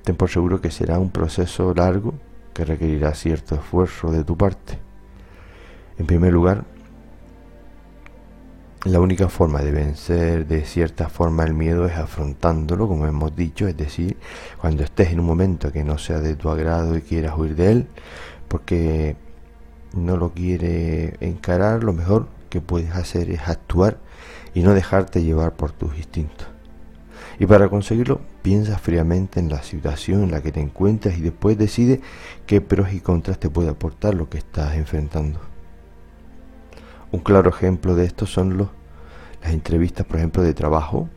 [0.03, 2.13] ten por seguro que será un proceso largo
[2.53, 4.77] que requerirá cierto esfuerzo de tu parte.
[5.97, 6.65] En primer lugar,
[8.86, 13.67] la única forma de vencer de cierta forma el miedo es afrontándolo, como hemos dicho,
[13.67, 14.17] es decir,
[14.59, 17.71] cuando estés en un momento que no sea de tu agrado y quieras huir de
[17.71, 17.88] él,
[18.47, 19.15] porque
[19.93, 23.99] no lo quiere encarar, lo mejor que puedes hacer es actuar
[24.55, 26.47] y no dejarte llevar por tus instintos.
[27.38, 31.57] Y para conseguirlo, piensa fríamente en la situación en la que te encuentras y después
[31.57, 32.01] decide
[32.47, 35.51] qué pros y contras te puede aportar lo que estás enfrentando.
[37.12, 38.70] Un claro ejemplo de esto son los,
[39.41, 41.09] las entrevistas, por ejemplo, de trabajo,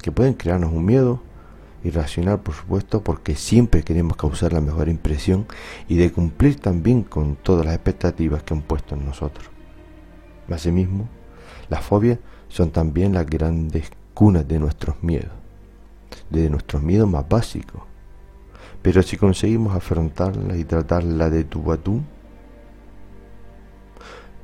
[0.00, 1.20] que pueden crearnos un miedo
[1.82, 5.46] irracional, por supuesto, porque siempre queremos causar la mejor impresión
[5.88, 9.48] y de cumplir también con todas las expectativas que han puesto en nosotros.
[10.48, 11.08] Asimismo,
[11.68, 15.32] la fobia son también las grandes cunas de nuestros miedos,
[16.28, 17.82] de nuestros miedos más básicos.
[18.82, 22.02] Pero si conseguimos afrontarla y tratarla de tu a tú,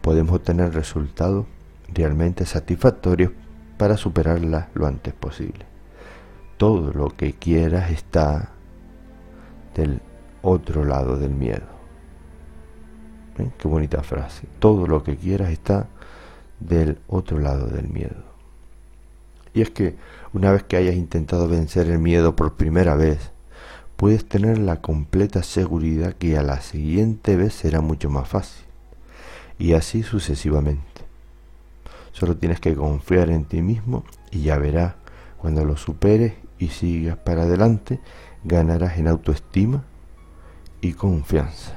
[0.06, 1.46] podemos obtener resultados
[1.92, 3.32] realmente satisfactorios
[3.76, 5.66] para superarla lo antes posible.
[6.58, 8.50] Todo lo que quieras está
[9.74, 10.00] del
[10.42, 11.66] otro lado del miedo.
[13.58, 14.46] Qué bonita frase.
[14.60, 15.88] Todo lo que quieras está
[16.60, 18.22] del otro lado del miedo.
[19.54, 19.96] Y es que
[20.32, 23.32] una vez que hayas intentado vencer el miedo por primera vez,
[23.96, 28.65] puedes tener la completa seguridad que a la siguiente vez será mucho más fácil.
[29.58, 30.82] Y así sucesivamente.
[32.12, 34.94] Solo tienes que confiar en ti mismo y ya verás,
[35.38, 38.00] cuando lo superes y sigas para adelante,
[38.44, 39.84] ganarás en autoestima
[40.80, 41.75] y confianza.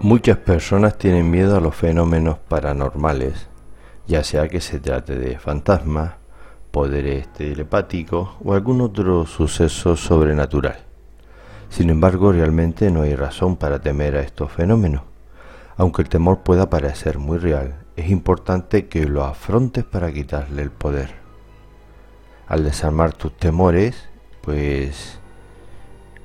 [0.00, 3.48] Muchas personas tienen miedo a los fenómenos paranormales,
[4.06, 6.16] ya sea que se trate de fantasmas,
[6.70, 10.76] poderes telepáticos o algún otro suceso sobrenatural.
[11.70, 15.00] Sin embargo, realmente no hay razón para temer a estos fenómenos.
[15.78, 20.70] Aunque el temor pueda parecer muy real, es importante que lo afrontes para quitarle el
[20.70, 21.14] poder.
[22.46, 24.10] Al desarmar tus temores,
[24.42, 25.20] pues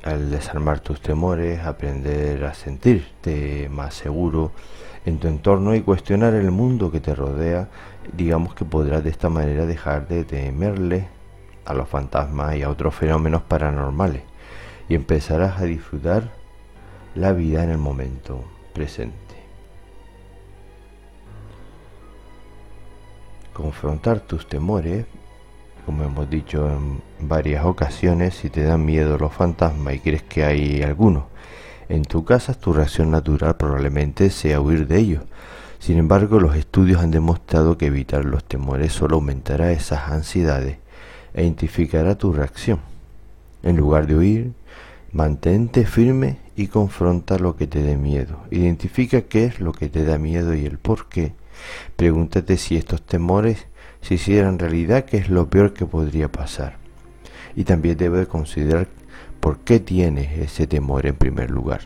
[0.03, 4.51] al desarmar tus temores, aprender a sentirte más seguro
[5.05, 7.69] en tu entorno y cuestionar el mundo que te rodea,
[8.13, 11.07] digamos que podrás de esta manera dejar de temerle
[11.65, 14.23] a los fantasmas y a otros fenómenos paranormales
[14.89, 16.31] y empezarás a disfrutar
[17.15, 18.43] la vida en el momento
[18.73, 19.17] presente.
[23.53, 25.05] Confrontar tus temores
[25.85, 30.43] como hemos dicho en varias ocasiones, si te dan miedo los fantasmas y crees que
[30.43, 31.27] hay alguno
[31.91, 35.23] en tu casa, tu reacción natural probablemente sea huir de ellos.
[35.79, 40.77] Sin embargo, los estudios han demostrado que evitar los temores solo aumentará esas ansiedades
[41.33, 42.79] e identificará tu reacción.
[43.61, 44.53] En lugar de huir,
[45.11, 48.39] mantente firme y confronta lo que te dé miedo.
[48.51, 51.33] Identifica qué es lo que te da miedo y el por qué.
[51.97, 53.67] Pregúntate si estos temores
[54.01, 56.80] si hiciera realidad qué es lo peor que podría pasar.
[57.55, 58.87] Y también debe considerar
[59.39, 61.81] por qué tienes ese temor en primer lugar.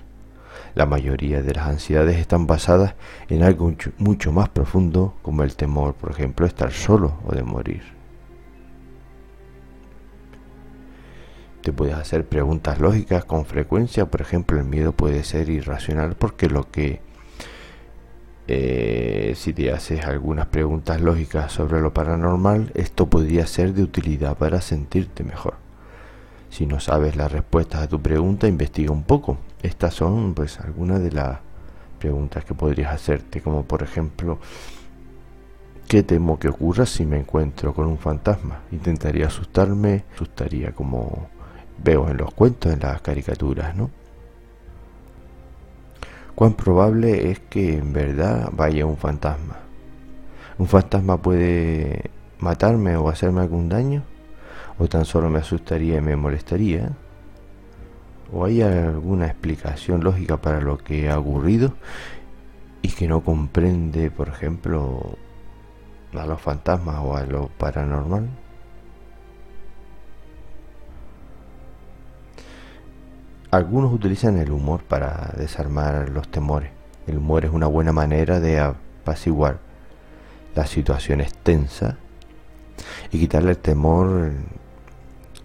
[0.75, 2.95] La mayoría de las ansiedades están basadas
[3.29, 7.43] en algo mucho más profundo como el temor, por ejemplo, de estar solo o de
[7.43, 7.81] morir.
[11.61, 16.47] Te puedes hacer preguntas lógicas con frecuencia, por ejemplo, el miedo puede ser irracional porque
[16.47, 17.01] lo que
[18.47, 24.37] eh, si te haces algunas preguntas lógicas sobre lo paranormal, esto podría ser de utilidad
[24.37, 25.55] para sentirte mejor.
[26.51, 29.37] Si no sabes las respuestas a tu pregunta, investiga un poco.
[29.63, 31.39] Estas son pues algunas de las
[31.99, 34.39] preguntas que podrías hacerte, como por ejemplo,
[35.87, 38.61] ¿qué temo que ocurra si me encuentro con un fantasma?
[38.71, 41.29] Intentaría asustarme, asustaría como
[41.83, 43.89] veo en los cuentos, en las caricaturas, ¿no?
[46.35, 49.55] Cuán probable es que en verdad vaya un fantasma.
[50.57, 54.03] ¿Un fantasma puede matarme o hacerme algún daño?
[54.77, 56.91] ¿O tan solo me asustaría y me molestaría?
[58.31, 61.73] ¿O hay alguna explicación lógica para lo que ha ocurrido
[62.81, 65.17] y que no comprende, por ejemplo,
[66.13, 68.27] a los fantasmas o a lo paranormal?
[73.55, 76.71] Algunos utilizan el humor para desarmar los temores.
[77.07, 79.59] El humor es una buena manera de apaciguar
[80.55, 81.95] la situación extensa
[83.13, 84.33] y quitarle el temor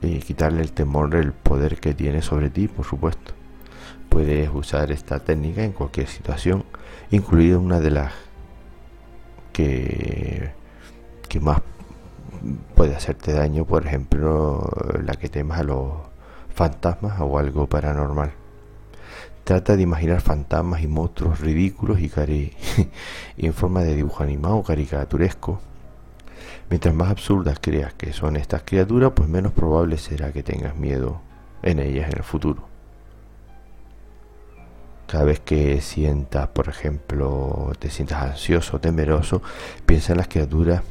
[0.02, 3.32] y quitarle el temor el poder que tiene sobre ti, por supuesto.
[4.08, 6.64] Puedes usar esta técnica en cualquier situación,
[7.12, 8.12] incluida una de las
[9.52, 10.50] que,
[11.28, 11.62] que más
[12.74, 14.68] puede hacerte daño, por ejemplo,
[15.00, 16.09] la que temas a los
[16.60, 18.32] fantasmas o algo paranormal.
[19.44, 22.52] Trata de imaginar fantasmas y monstruos ridículos y, cari
[23.38, 25.58] en forma de dibujo animado o caricaturesco.
[26.68, 31.22] Mientras más absurdas creas que son estas criaturas, pues menos probable será que tengas miedo
[31.62, 32.68] en ellas en el futuro.
[35.06, 39.40] Cada vez que sientas, por ejemplo, te sientas ansioso temeroso,
[39.86, 40.82] piensa en las criaturas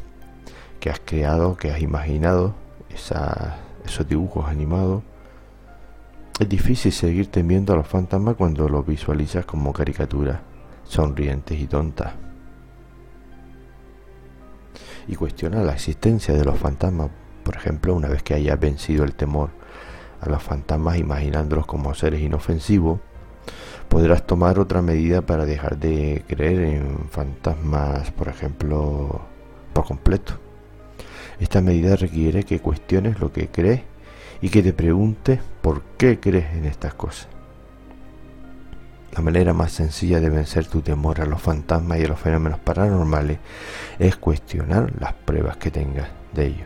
[0.79, 2.55] que has creado, que has imaginado,
[2.89, 5.03] esos dibujos animados
[6.39, 10.39] es difícil seguir temiendo a los fantasmas cuando los visualizas como caricaturas
[10.85, 12.13] sonrientes y tontas.
[15.07, 17.09] Y cuestiona la existencia de los fantasmas,
[17.43, 19.49] por ejemplo, una vez que hayas vencido el temor
[20.21, 23.01] a los fantasmas imaginándolos como seres inofensivos,
[23.89, 29.21] podrás tomar otra medida para dejar de creer en fantasmas, por ejemplo,
[29.73, 30.33] por completo.
[31.39, 33.81] Esta medida requiere que cuestiones lo que crees
[34.41, 37.27] y que te preguntes por qué crees en estas cosas.
[39.15, 42.59] La manera más sencilla de vencer tu temor a los fantasmas y a los fenómenos
[42.59, 43.39] paranormales
[43.97, 46.65] es cuestionar las pruebas que tengas de ello.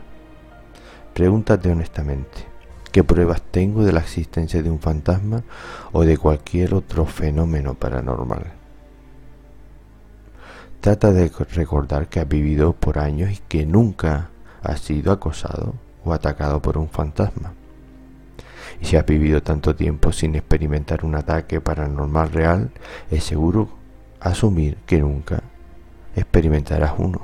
[1.13, 2.45] Pregúntate honestamente,
[2.91, 5.43] ¿qué pruebas tengo de la existencia de un fantasma
[5.93, 8.43] o de cualquier otro fenómeno paranormal?
[10.81, 16.11] Trata de recordar que has vivido por años y que nunca has sido acosado o
[16.11, 17.53] atacado por un fantasma.
[18.83, 22.71] Y si has vivido tanto tiempo sin experimentar un ataque paranormal real,
[23.09, 23.69] es seguro
[24.19, 25.41] asumir que nunca
[26.17, 27.21] experimentarás uno.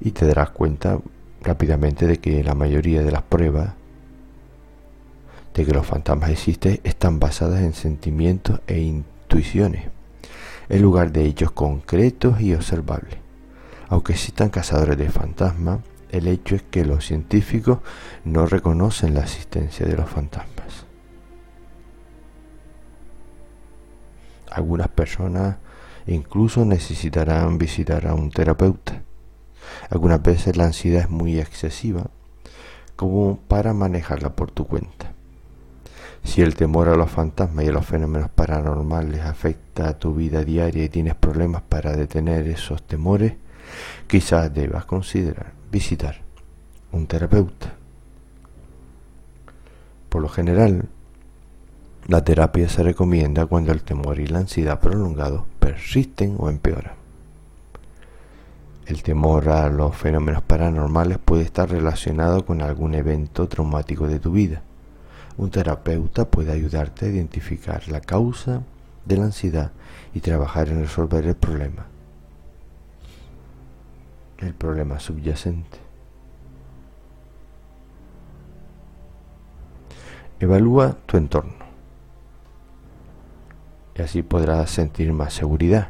[0.00, 0.98] Y te darás cuenta
[1.42, 3.74] rápidamente de que la mayoría de las pruebas
[5.52, 9.88] de que los fantasmas existen están basadas en sentimientos e intuiciones,
[10.70, 13.18] en lugar de hechos concretos y observables.
[13.90, 15.80] Aunque existan cazadores de fantasmas,
[16.14, 17.78] el hecho es que los científicos
[18.24, 20.86] no reconocen la existencia de los fantasmas.
[24.48, 25.56] Algunas personas
[26.06, 29.02] incluso necesitarán visitar a un terapeuta.
[29.90, 32.06] Algunas veces la ansiedad es muy excesiva
[32.94, 35.12] como para manejarla por tu cuenta.
[36.22, 40.44] Si el temor a los fantasmas y a los fenómenos paranormales afecta a tu vida
[40.44, 43.34] diaria y tienes problemas para detener esos temores,
[44.06, 46.20] quizás debas considerar visitar
[46.92, 47.74] un terapeuta.
[50.08, 50.84] Por lo general,
[52.06, 56.94] la terapia se recomienda cuando el temor y la ansiedad prolongados persisten o empeoran.
[58.86, 64.30] El temor a los fenómenos paranormales puede estar relacionado con algún evento traumático de tu
[64.30, 64.62] vida.
[65.36, 68.62] Un terapeuta puede ayudarte a identificar la causa
[69.06, 69.72] de la ansiedad
[70.14, 71.86] y trabajar en resolver el problema
[74.38, 75.78] el problema subyacente.
[80.40, 81.64] Evalúa tu entorno
[83.96, 85.88] y así podrás sentir más seguridad.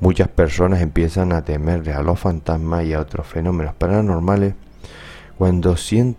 [0.00, 4.54] Muchas personas empiezan a temerle a los fantasmas y a otros fenómenos paranormales
[5.36, 6.14] cuando se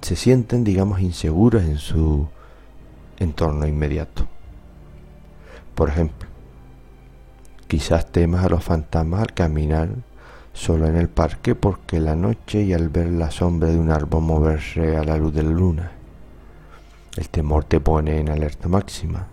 [0.00, 2.28] sienten, digamos, inseguros en su
[3.18, 4.26] entorno inmediato.
[5.74, 6.28] Por ejemplo,
[7.68, 9.90] quizás temas a los fantasmas al caminar
[10.60, 14.22] solo en el parque porque la noche y al ver la sombra de un árbol
[14.22, 15.90] moverse a la luz de la luna.
[17.16, 19.26] El temor te pone en alerta máxima,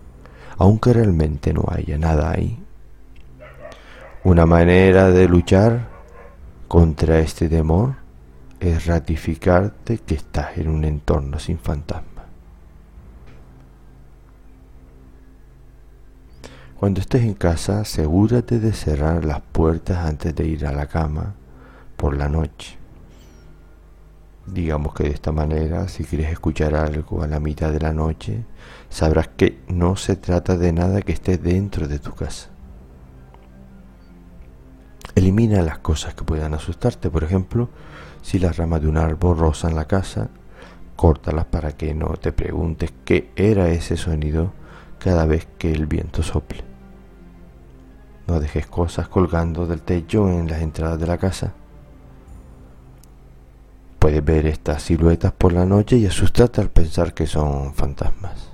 [0.56, 2.58] aunque realmente no haya nada ahí.
[4.24, 5.88] Una manera de luchar
[6.66, 7.96] contra este temor
[8.58, 12.07] es ratificarte que estás en un entorno sin fantasma.
[16.78, 21.34] Cuando estés en casa, asegúrate de cerrar las puertas antes de ir a la cama
[21.96, 22.78] por la noche.
[24.46, 28.44] Digamos que de esta manera, si quieres escuchar algo a la mitad de la noche,
[28.90, 32.50] sabrás que no se trata de nada que esté dentro de tu casa.
[35.16, 37.70] Elimina las cosas que puedan asustarte, por ejemplo,
[38.22, 40.28] si las ramas de un árbol rozan la casa,
[40.94, 44.52] córtalas para que no te preguntes qué era ese sonido
[45.00, 46.67] cada vez que el viento sople.
[48.28, 51.54] No dejes cosas colgando del techo en las entradas de la casa.
[53.98, 58.50] Puedes ver estas siluetas por la noche y asustarte al pensar que son fantasmas.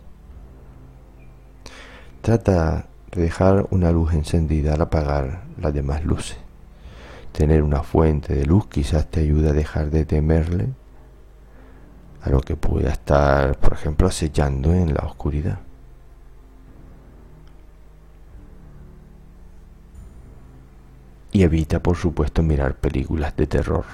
[2.22, 6.38] Trata de dejar una luz encendida al apagar las demás luces.
[7.32, 10.68] Tener una fuente de luz quizás te ayude a dejar de temerle
[12.22, 15.58] a lo que pueda estar, por ejemplo, acechando en la oscuridad.
[21.34, 23.84] Y evita, por supuesto, mirar películas de terror.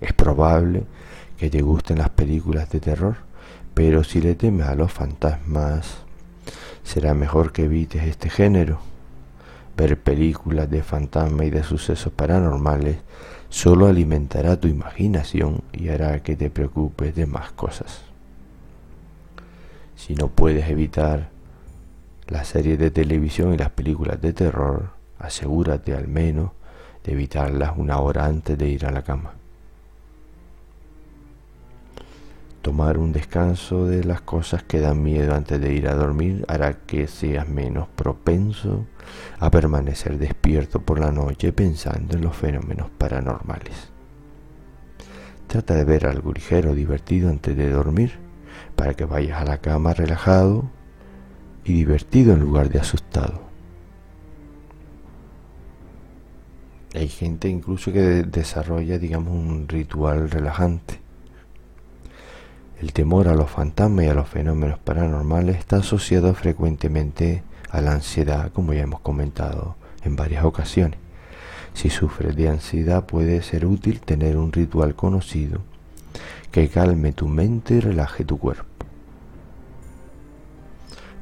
[0.00, 0.84] Es probable
[1.36, 3.16] que te gusten las películas de terror,
[3.74, 5.96] pero si le temes a los fantasmas,
[6.84, 8.78] será mejor que evites este género.
[9.76, 12.98] Ver películas de fantasmas y de sucesos paranormales
[13.48, 18.02] solo alimentará tu imaginación y hará que te preocupes de más cosas.
[19.96, 21.30] Si no puedes evitar
[22.28, 26.52] las series de televisión y las películas de terror, asegúrate al menos
[27.08, 29.34] evitarlas una hora antes de ir a la cama.
[32.62, 36.74] Tomar un descanso de las cosas que dan miedo antes de ir a dormir hará
[36.80, 38.86] que seas menos propenso
[39.38, 43.92] a permanecer despierto por la noche pensando en los fenómenos paranormales.
[45.46, 48.18] Trata de ver algo ligero, divertido antes de dormir,
[48.74, 50.64] para que vayas a la cama relajado
[51.64, 53.45] y divertido en lugar de asustado.
[56.96, 60.98] Hay gente incluso que desarrolla, digamos, un ritual relajante.
[62.80, 67.92] El temor a los fantasmas y a los fenómenos paranormales está asociado frecuentemente a la
[67.92, 70.98] ansiedad, como ya hemos comentado en varias ocasiones.
[71.74, 75.60] Si sufres de ansiedad puede ser útil tener un ritual conocido
[76.50, 78.86] que calme tu mente y relaje tu cuerpo.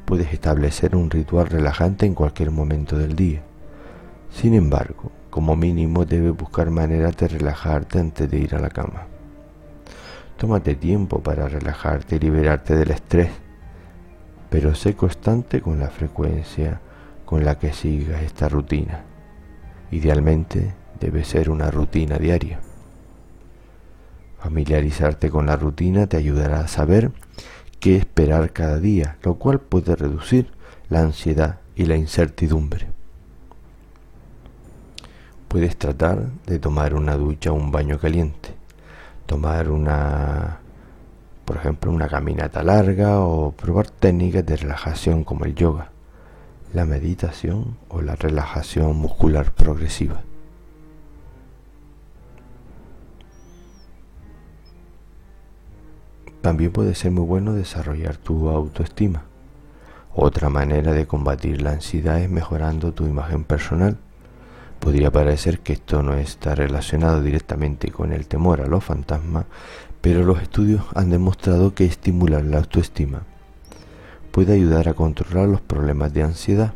[0.05, 3.43] Puedes establecer un ritual relajante en cualquier momento del día.
[4.31, 9.09] Sin embargo, como mínimo debes buscar maneras de relajarte antes de ir a la cama.
[10.37, 13.31] Tómate tiempo para relajarte y liberarte del estrés,
[14.49, 16.81] pero sé constante con la frecuencia
[17.25, 19.03] con la que sigas esta rutina.
[19.91, 22.61] Idealmente debe ser una rutina diaria.
[24.39, 27.11] Familiarizarte con la rutina te ayudará a saber
[27.81, 30.53] qué esperar cada día, lo cual puede reducir
[30.89, 32.94] la ansiedad y la incertidumbre.
[35.55, 38.57] Puedes tratar de tomar una ducha o un baño caliente,
[39.25, 40.59] tomar una,
[41.45, 45.93] por ejemplo, una caminata larga o probar técnicas de relajación como el yoga,
[46.73, 50.23] la meditación o la relajación muscular progresiva.
[56.41, 59.23] También puede ser muy bueno desarrollar tu autoestima.
[60.17, 63.99] Otra manera de combatir la ansiedad es mejorando tu imagen personal
[64.81, 69.47] Podría parecer que esto no está relacionado directamente con el temor a los fantasmas,
[70.01, 73.23] pero los estudios han demostrado que estimular la autoestima
[74.35, 76.75] puede ayudar a controlar los problemas de ansiedad,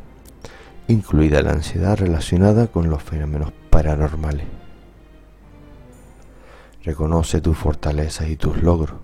[0.87, 4.47] incluida la ansiedad relacionada con los fenómenos paranormales.
[6.85, 9.01] Reconoce tus fortalezas y tus logros.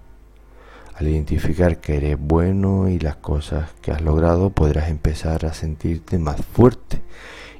[0.95, 6.16] Al identificar que eres bueno y las cosas que has logrado, podrás empezar a sentirte
[6.20, 7.03] más fuerte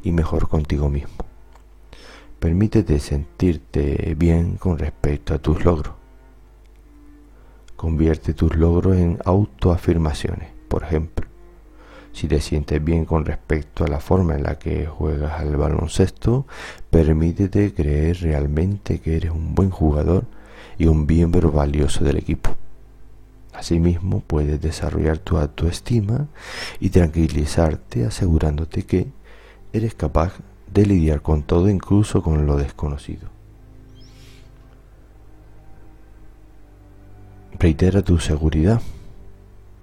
[0.05, 1.15] y mejor contigo mismo.
[2.39, 5.95] Permítete sentirte bien con respecto a tus logros.
[7.75, 10.51] Convierte tus logros en autoafirmaciones.
[10.69, 11.27] Por ejemplo,
[12.15, 16.47] Si te sientes bien con respecto a la forma en la que juegas al baloncesto,
[16.89, 20.25] permítete creer realmente que eres un buen jugador
[20.79, 22.55] y un miembro valioso del equipo.
[23.53, 26.29] Asimismo, puedes desarrollar tu autoestima
[26.79, 29.09] y tranquilizarte asegurándote que
[29.75, 30.35] eres capaz
[30.73, 33.29] de lidiar con todo, incluso con lo desconocido.
[37.59, 38.81] Reitera tu seguridad.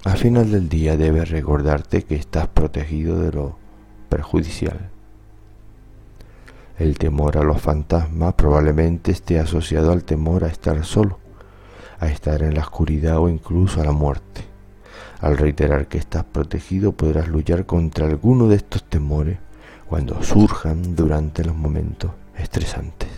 [0.05, 3.57] Al final del día debes recordarte que estás protegido de lo
[4.07, 4.89] perjudicial.
[6.79, 11.19] El temor a los fantasmas probablemente esté asociado al temor a estar solo,
[11.99, 14.41] a estar en la oscuridad o incluso a la muerte.
[15.19, 19.37] Al reiterar que estás protegido podrás luchar contra alguno de estos temores
[19.91, 23.09] cuando surjan durante los momentos estresantes.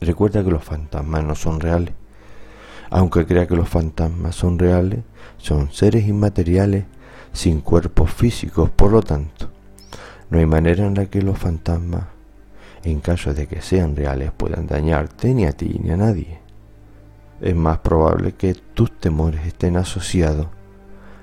[0.00, 1.92] Recuerda que los fantasmas no son reales
[2.90, 5.00] aunque crea que los fantasmas son reales,
[5.38, 6.84] son seres inmateriales
[7.32, 9.50] sin cuerpos físicos, por lo tanto,
[10.30, 12.04] no hay manera en la que los fantasmas,
[12.84, 16.38] en caso de que sean reales, puedan dañarte ni a ti ni a nadie.
[17.40, 20.46] Es más probable que tus temores estén asociados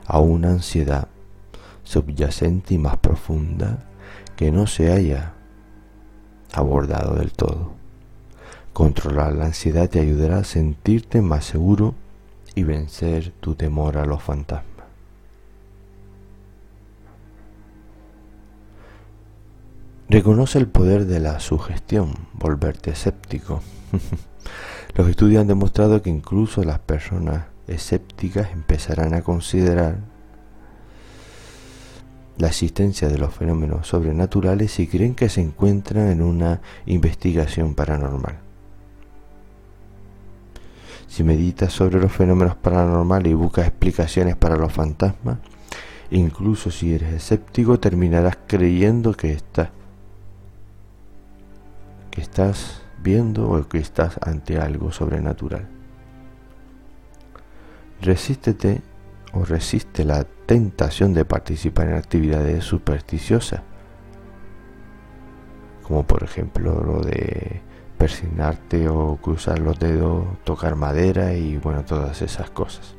[0.05, 1.07] a una ansiedad
[1.93, 3.85] subyacente y más profunda
[4.35, 5.33] que no se haya
[6.51, 7.73] abordado del todo.
[8.73, 11.93] Controlar la ansiedad te ayudará a sentirte más seguro
[12.55, 14.87] y vencer tu temor a los fantasmas.
[20.09, 23.61] Reconoce el poder de la sugestión, volverte escéptico.
[24.95, 30.12] Los estudios han demostrado que incluso las personas escépticas empezarán a considerar
[32.37, 38.37] la existencia de los fenómenos sobrenaturales si creen que se encuentran en una investigación paranormal.
[41.07, 45.37] Si meditas sobre los fenómenos paranormales y buscas explicaciones para los fantasmas,
[46.09, 49.69] incluso si eres escéptico, terminarás creyendo que estás,
[52.09, 55.67] que estás viendo o que estás ante algo sobrenatural.
[58.01, 58.81] Resístete
[59.33, 63.61] o resiste la tentación de participar en actividades supersticiosas,
[65.83, 67.61] como por ejemplo lo de
[67.97, 72.95] persignarte o cruzar los dedos, tocar madera y bueno, todas esas cosas.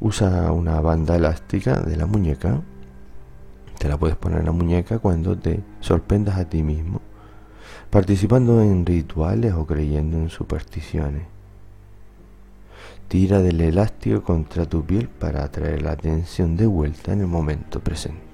[0.00, 2.60] Usa una banda elástica de la muñeca.
[3.78, 7.00] Te la puedes poner en la muñeca cuando te sorprendas a ti mismo,
[7.90, 11.37] participando en rituales o creyendo en supersticiones.
[13.08, 17.80] Tira del elástico contra tu piel para atraer la atención de vuelta en el momento
[17.80, 18.28] presente.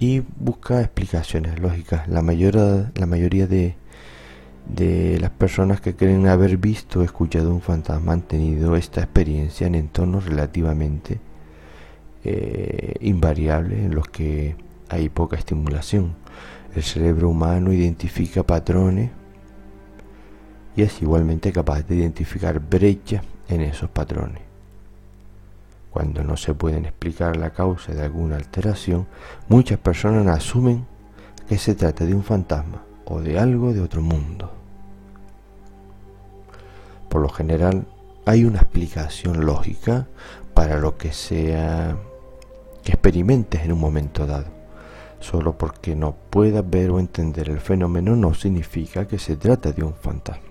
[0.00, 2.08] y busca explicaciones lógicas.
[2.08, 3.76] La, mayoría, la mayoría de,
[4.66, 9.66] de las personas que creen haber visto o escuchado un fantasma han tenido esta experiencia
[9.66, 11.20] en entornos relativamente
[12.24, 14.56] eh, invariables en los que
[14.88, 16.14] hay poca estimulación.
[16.74, 19.10] El cerebro humano identifica patrones
[20.76, 24.42] y es igualmente capaz de identificar brechas en esos patrones.
[25.90, 29.06] Cuando no se pueden explicar la causa de alguna alteración,
[29.48, 30.86] muchas personas asumen
[31.48, 34.52] que se trata de un fantasma o de algo de otro mundo.
[37.08, 37.86] Por lo general,
[38.24, 40.06] hay una explicación lógica
[40.54, 41.96] para lo que sea
[42.84, 44.46] que experimentes en un momento dado.
[45.18, 49.82] Solo porque no puedas ver o entender el fenómeno no significa que se trata de
[49.82, 50.49] un fantasma.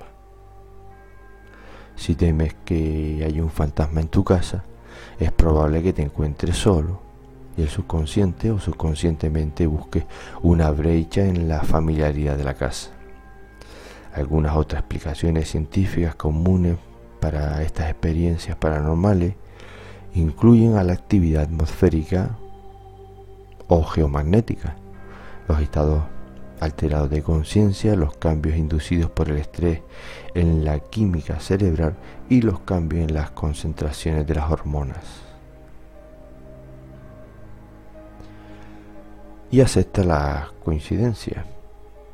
[1.99, 4.63] Si temes que haya un fantasma en tu casa,
[5.19, 7.01] es probable que te encuentres solo
[7.57, 10.07] y el subconsciente o subconscientemente busque
[10.41, 12.91] una brecha en la familiaridad de la casa.
[14.13, 16.77] Algunas otras explicaciones científicas comunes
[17.19, 19.33] para estas experiencias paranormales
[20.13, 22.37] incluyen a la actividad atmosférica
[23.67, 24.77] o geomagnética,
[25.49, 26.03] los estados
[26.59, 29.81] alterados de conciencia, los cambios inducidos por el estrés
[30.33, 31.95] en la química cerebral
[32.29, 35.03] y los cambios en las concentraciones de las hormonas.
[39.51, 41.45] Y acepta la coincidencia.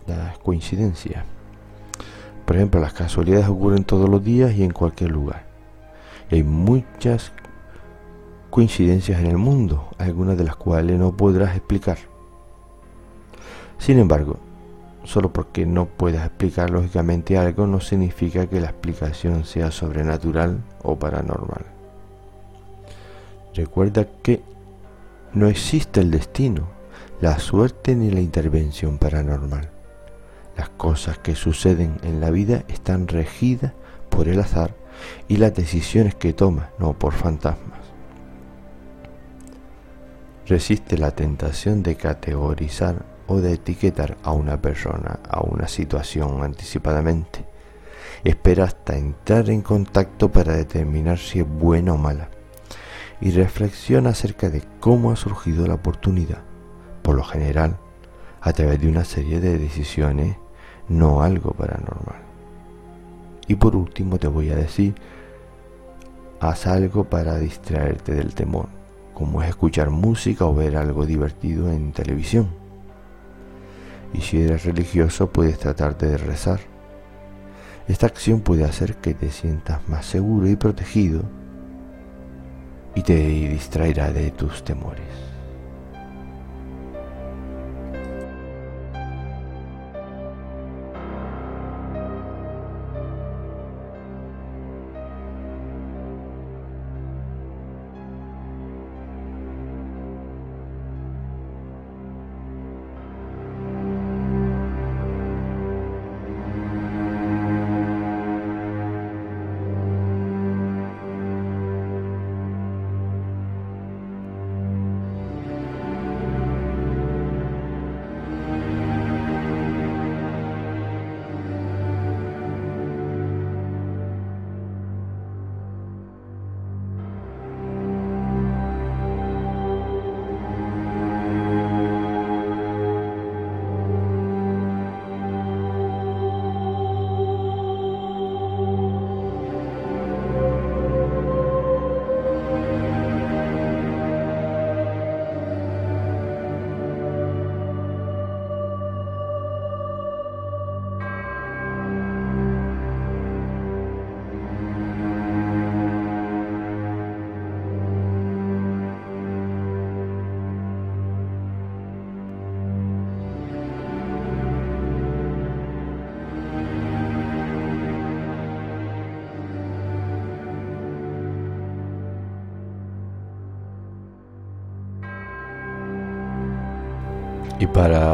[0.07, 1.25] Las coincidencias.
[2.45, 5.45] Por ejemplo, las casualidades ocurren todos los días y en cualquier lugar.
[6.31, 7.31] hay muchas
[8.49, 11.97] coincidencias en el mundo, algunas de las cuales no podrás explicar.
[13.77, 14.37] Sin embargo,
[15.03, 20.97] solo porque no puedas explicar lógicamente algo no significa que la explicación sea sobrenatural o
[20.97, 21.65] paranormal.
[23.53, 24.41] Recuerda que
[25.33, 26.67] no existe el destino,
[27.21, 29.69] la suerte ni la intervención paranormal.
[30.57, 33.73] Las cosas que suceden en la vida están regidas
[34.09, 34.73] por el azar
[35.27, 37.79] y las decisiones que tomas, no por fantasmas.
[40.47, 47.45] Resiste la tentación de categorizar o de etiquetar a una persona, a una situación anticipadamente.
[48.23, 52.29] Espera hasta entrar en contacto para determinar si es buena o mala.
[53.21, 56.39] Y reflexiona acerca de cómo ha surgido la oportunidad.
[57.01, 57.77] Por lo general,
[58.41, 60.37] a través de una serie de decisiones,
[60.87, 62.21] no algo paranormal.
[63.47, 64.95] Y por último te voy a decir,
[66.39, 68.67] haz algo para distraerte del temor,
[69.13, 72.64] como es escuchar música o ver algo divertido en televisión.
[74.15, 76.61] Y si eres religioso puedes tratarte de rezar.
[77.87, 81.23] Esta acción puede hacer que te sientas más seguro y protegido
[82.95, 85.24] y te distraerá de tus temores.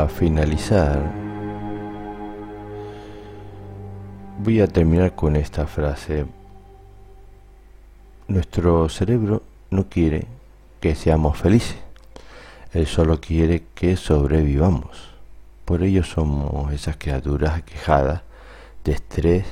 [0.09, 1.11] Finalizar,
[4.39, 6.25] voy a terminar con esta frase.
[8.27, 10.25] Nuestro cerebro no quiere
[10.79, 11.77] que seamos felices,
[12.73, 15.11] él solo quiere que sobrevivamos.
[15.65, 18.21] Por ello somos esas criaturas aquejadas
[18.83, 19.45] de estrés,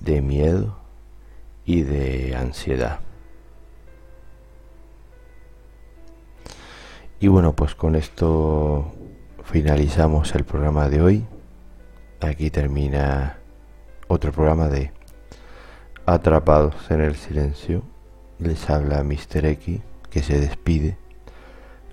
[0.00, 0.76] de miedo
[1.64, 3.00] y de ansiedad.
[7.20, 8.92] Y bueno, pues con esto
[9.44, 11.26] finalizamos el programa de hoy.
[12.20, 13.38] Aquí termina
[14.08, 14.92] otro programa de
[16.06, 17.82] Atrapados en el Silencio.
[18.38, 19.46] Les habla Mr.
[19.46, 19.80] X
[20.10, 20.96] que se despide.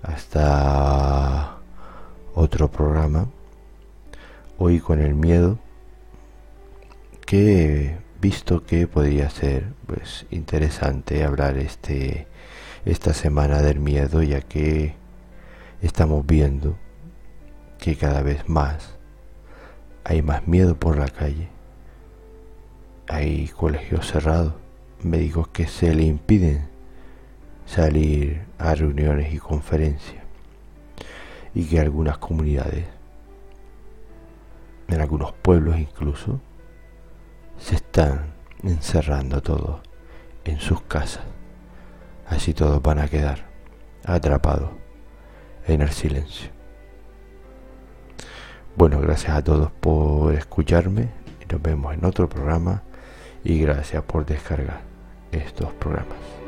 [0.02, 1.58] Hasta
[2.34, 3.28] otro programa.
[4.58, 5.58] Hoy con el miedo
[7.26, 12.26] que visto que podría ser pues interesante hablar este
[12.84, 14.94] esta semana del miedo ya que
[15.80, 16.76] estamos viendo
[17.80, 18.98] que cada vez más
[20.04, 21.48] hay más miedo por la calle.
[23.08, 24.54] Hay colegios cerrados,
[25.02, 26.68] médicos que se le impiden
[27.64, 30.22] salir a reuniones y conferencias.
[31.54, 32.84] Y que algunas comunidades,
[34.88, 36.40] en algunos pueblos incluso,
[37.58, 39.80] se están encerrando todos
[40.44, 41.24] en sus casas.
[42.26, 43.46] Así todos van a quedar
[44.04, 44.70] atrapados
[45.66, 46.59] en el silencio.
[48.80, 51.10] Bueno, gracias a todos por escucharme
[51.50, 52.82] nos vemos en otro programa
[53.44, 54.80] y gracias por descargar
[55.32, 56.39] estos programas.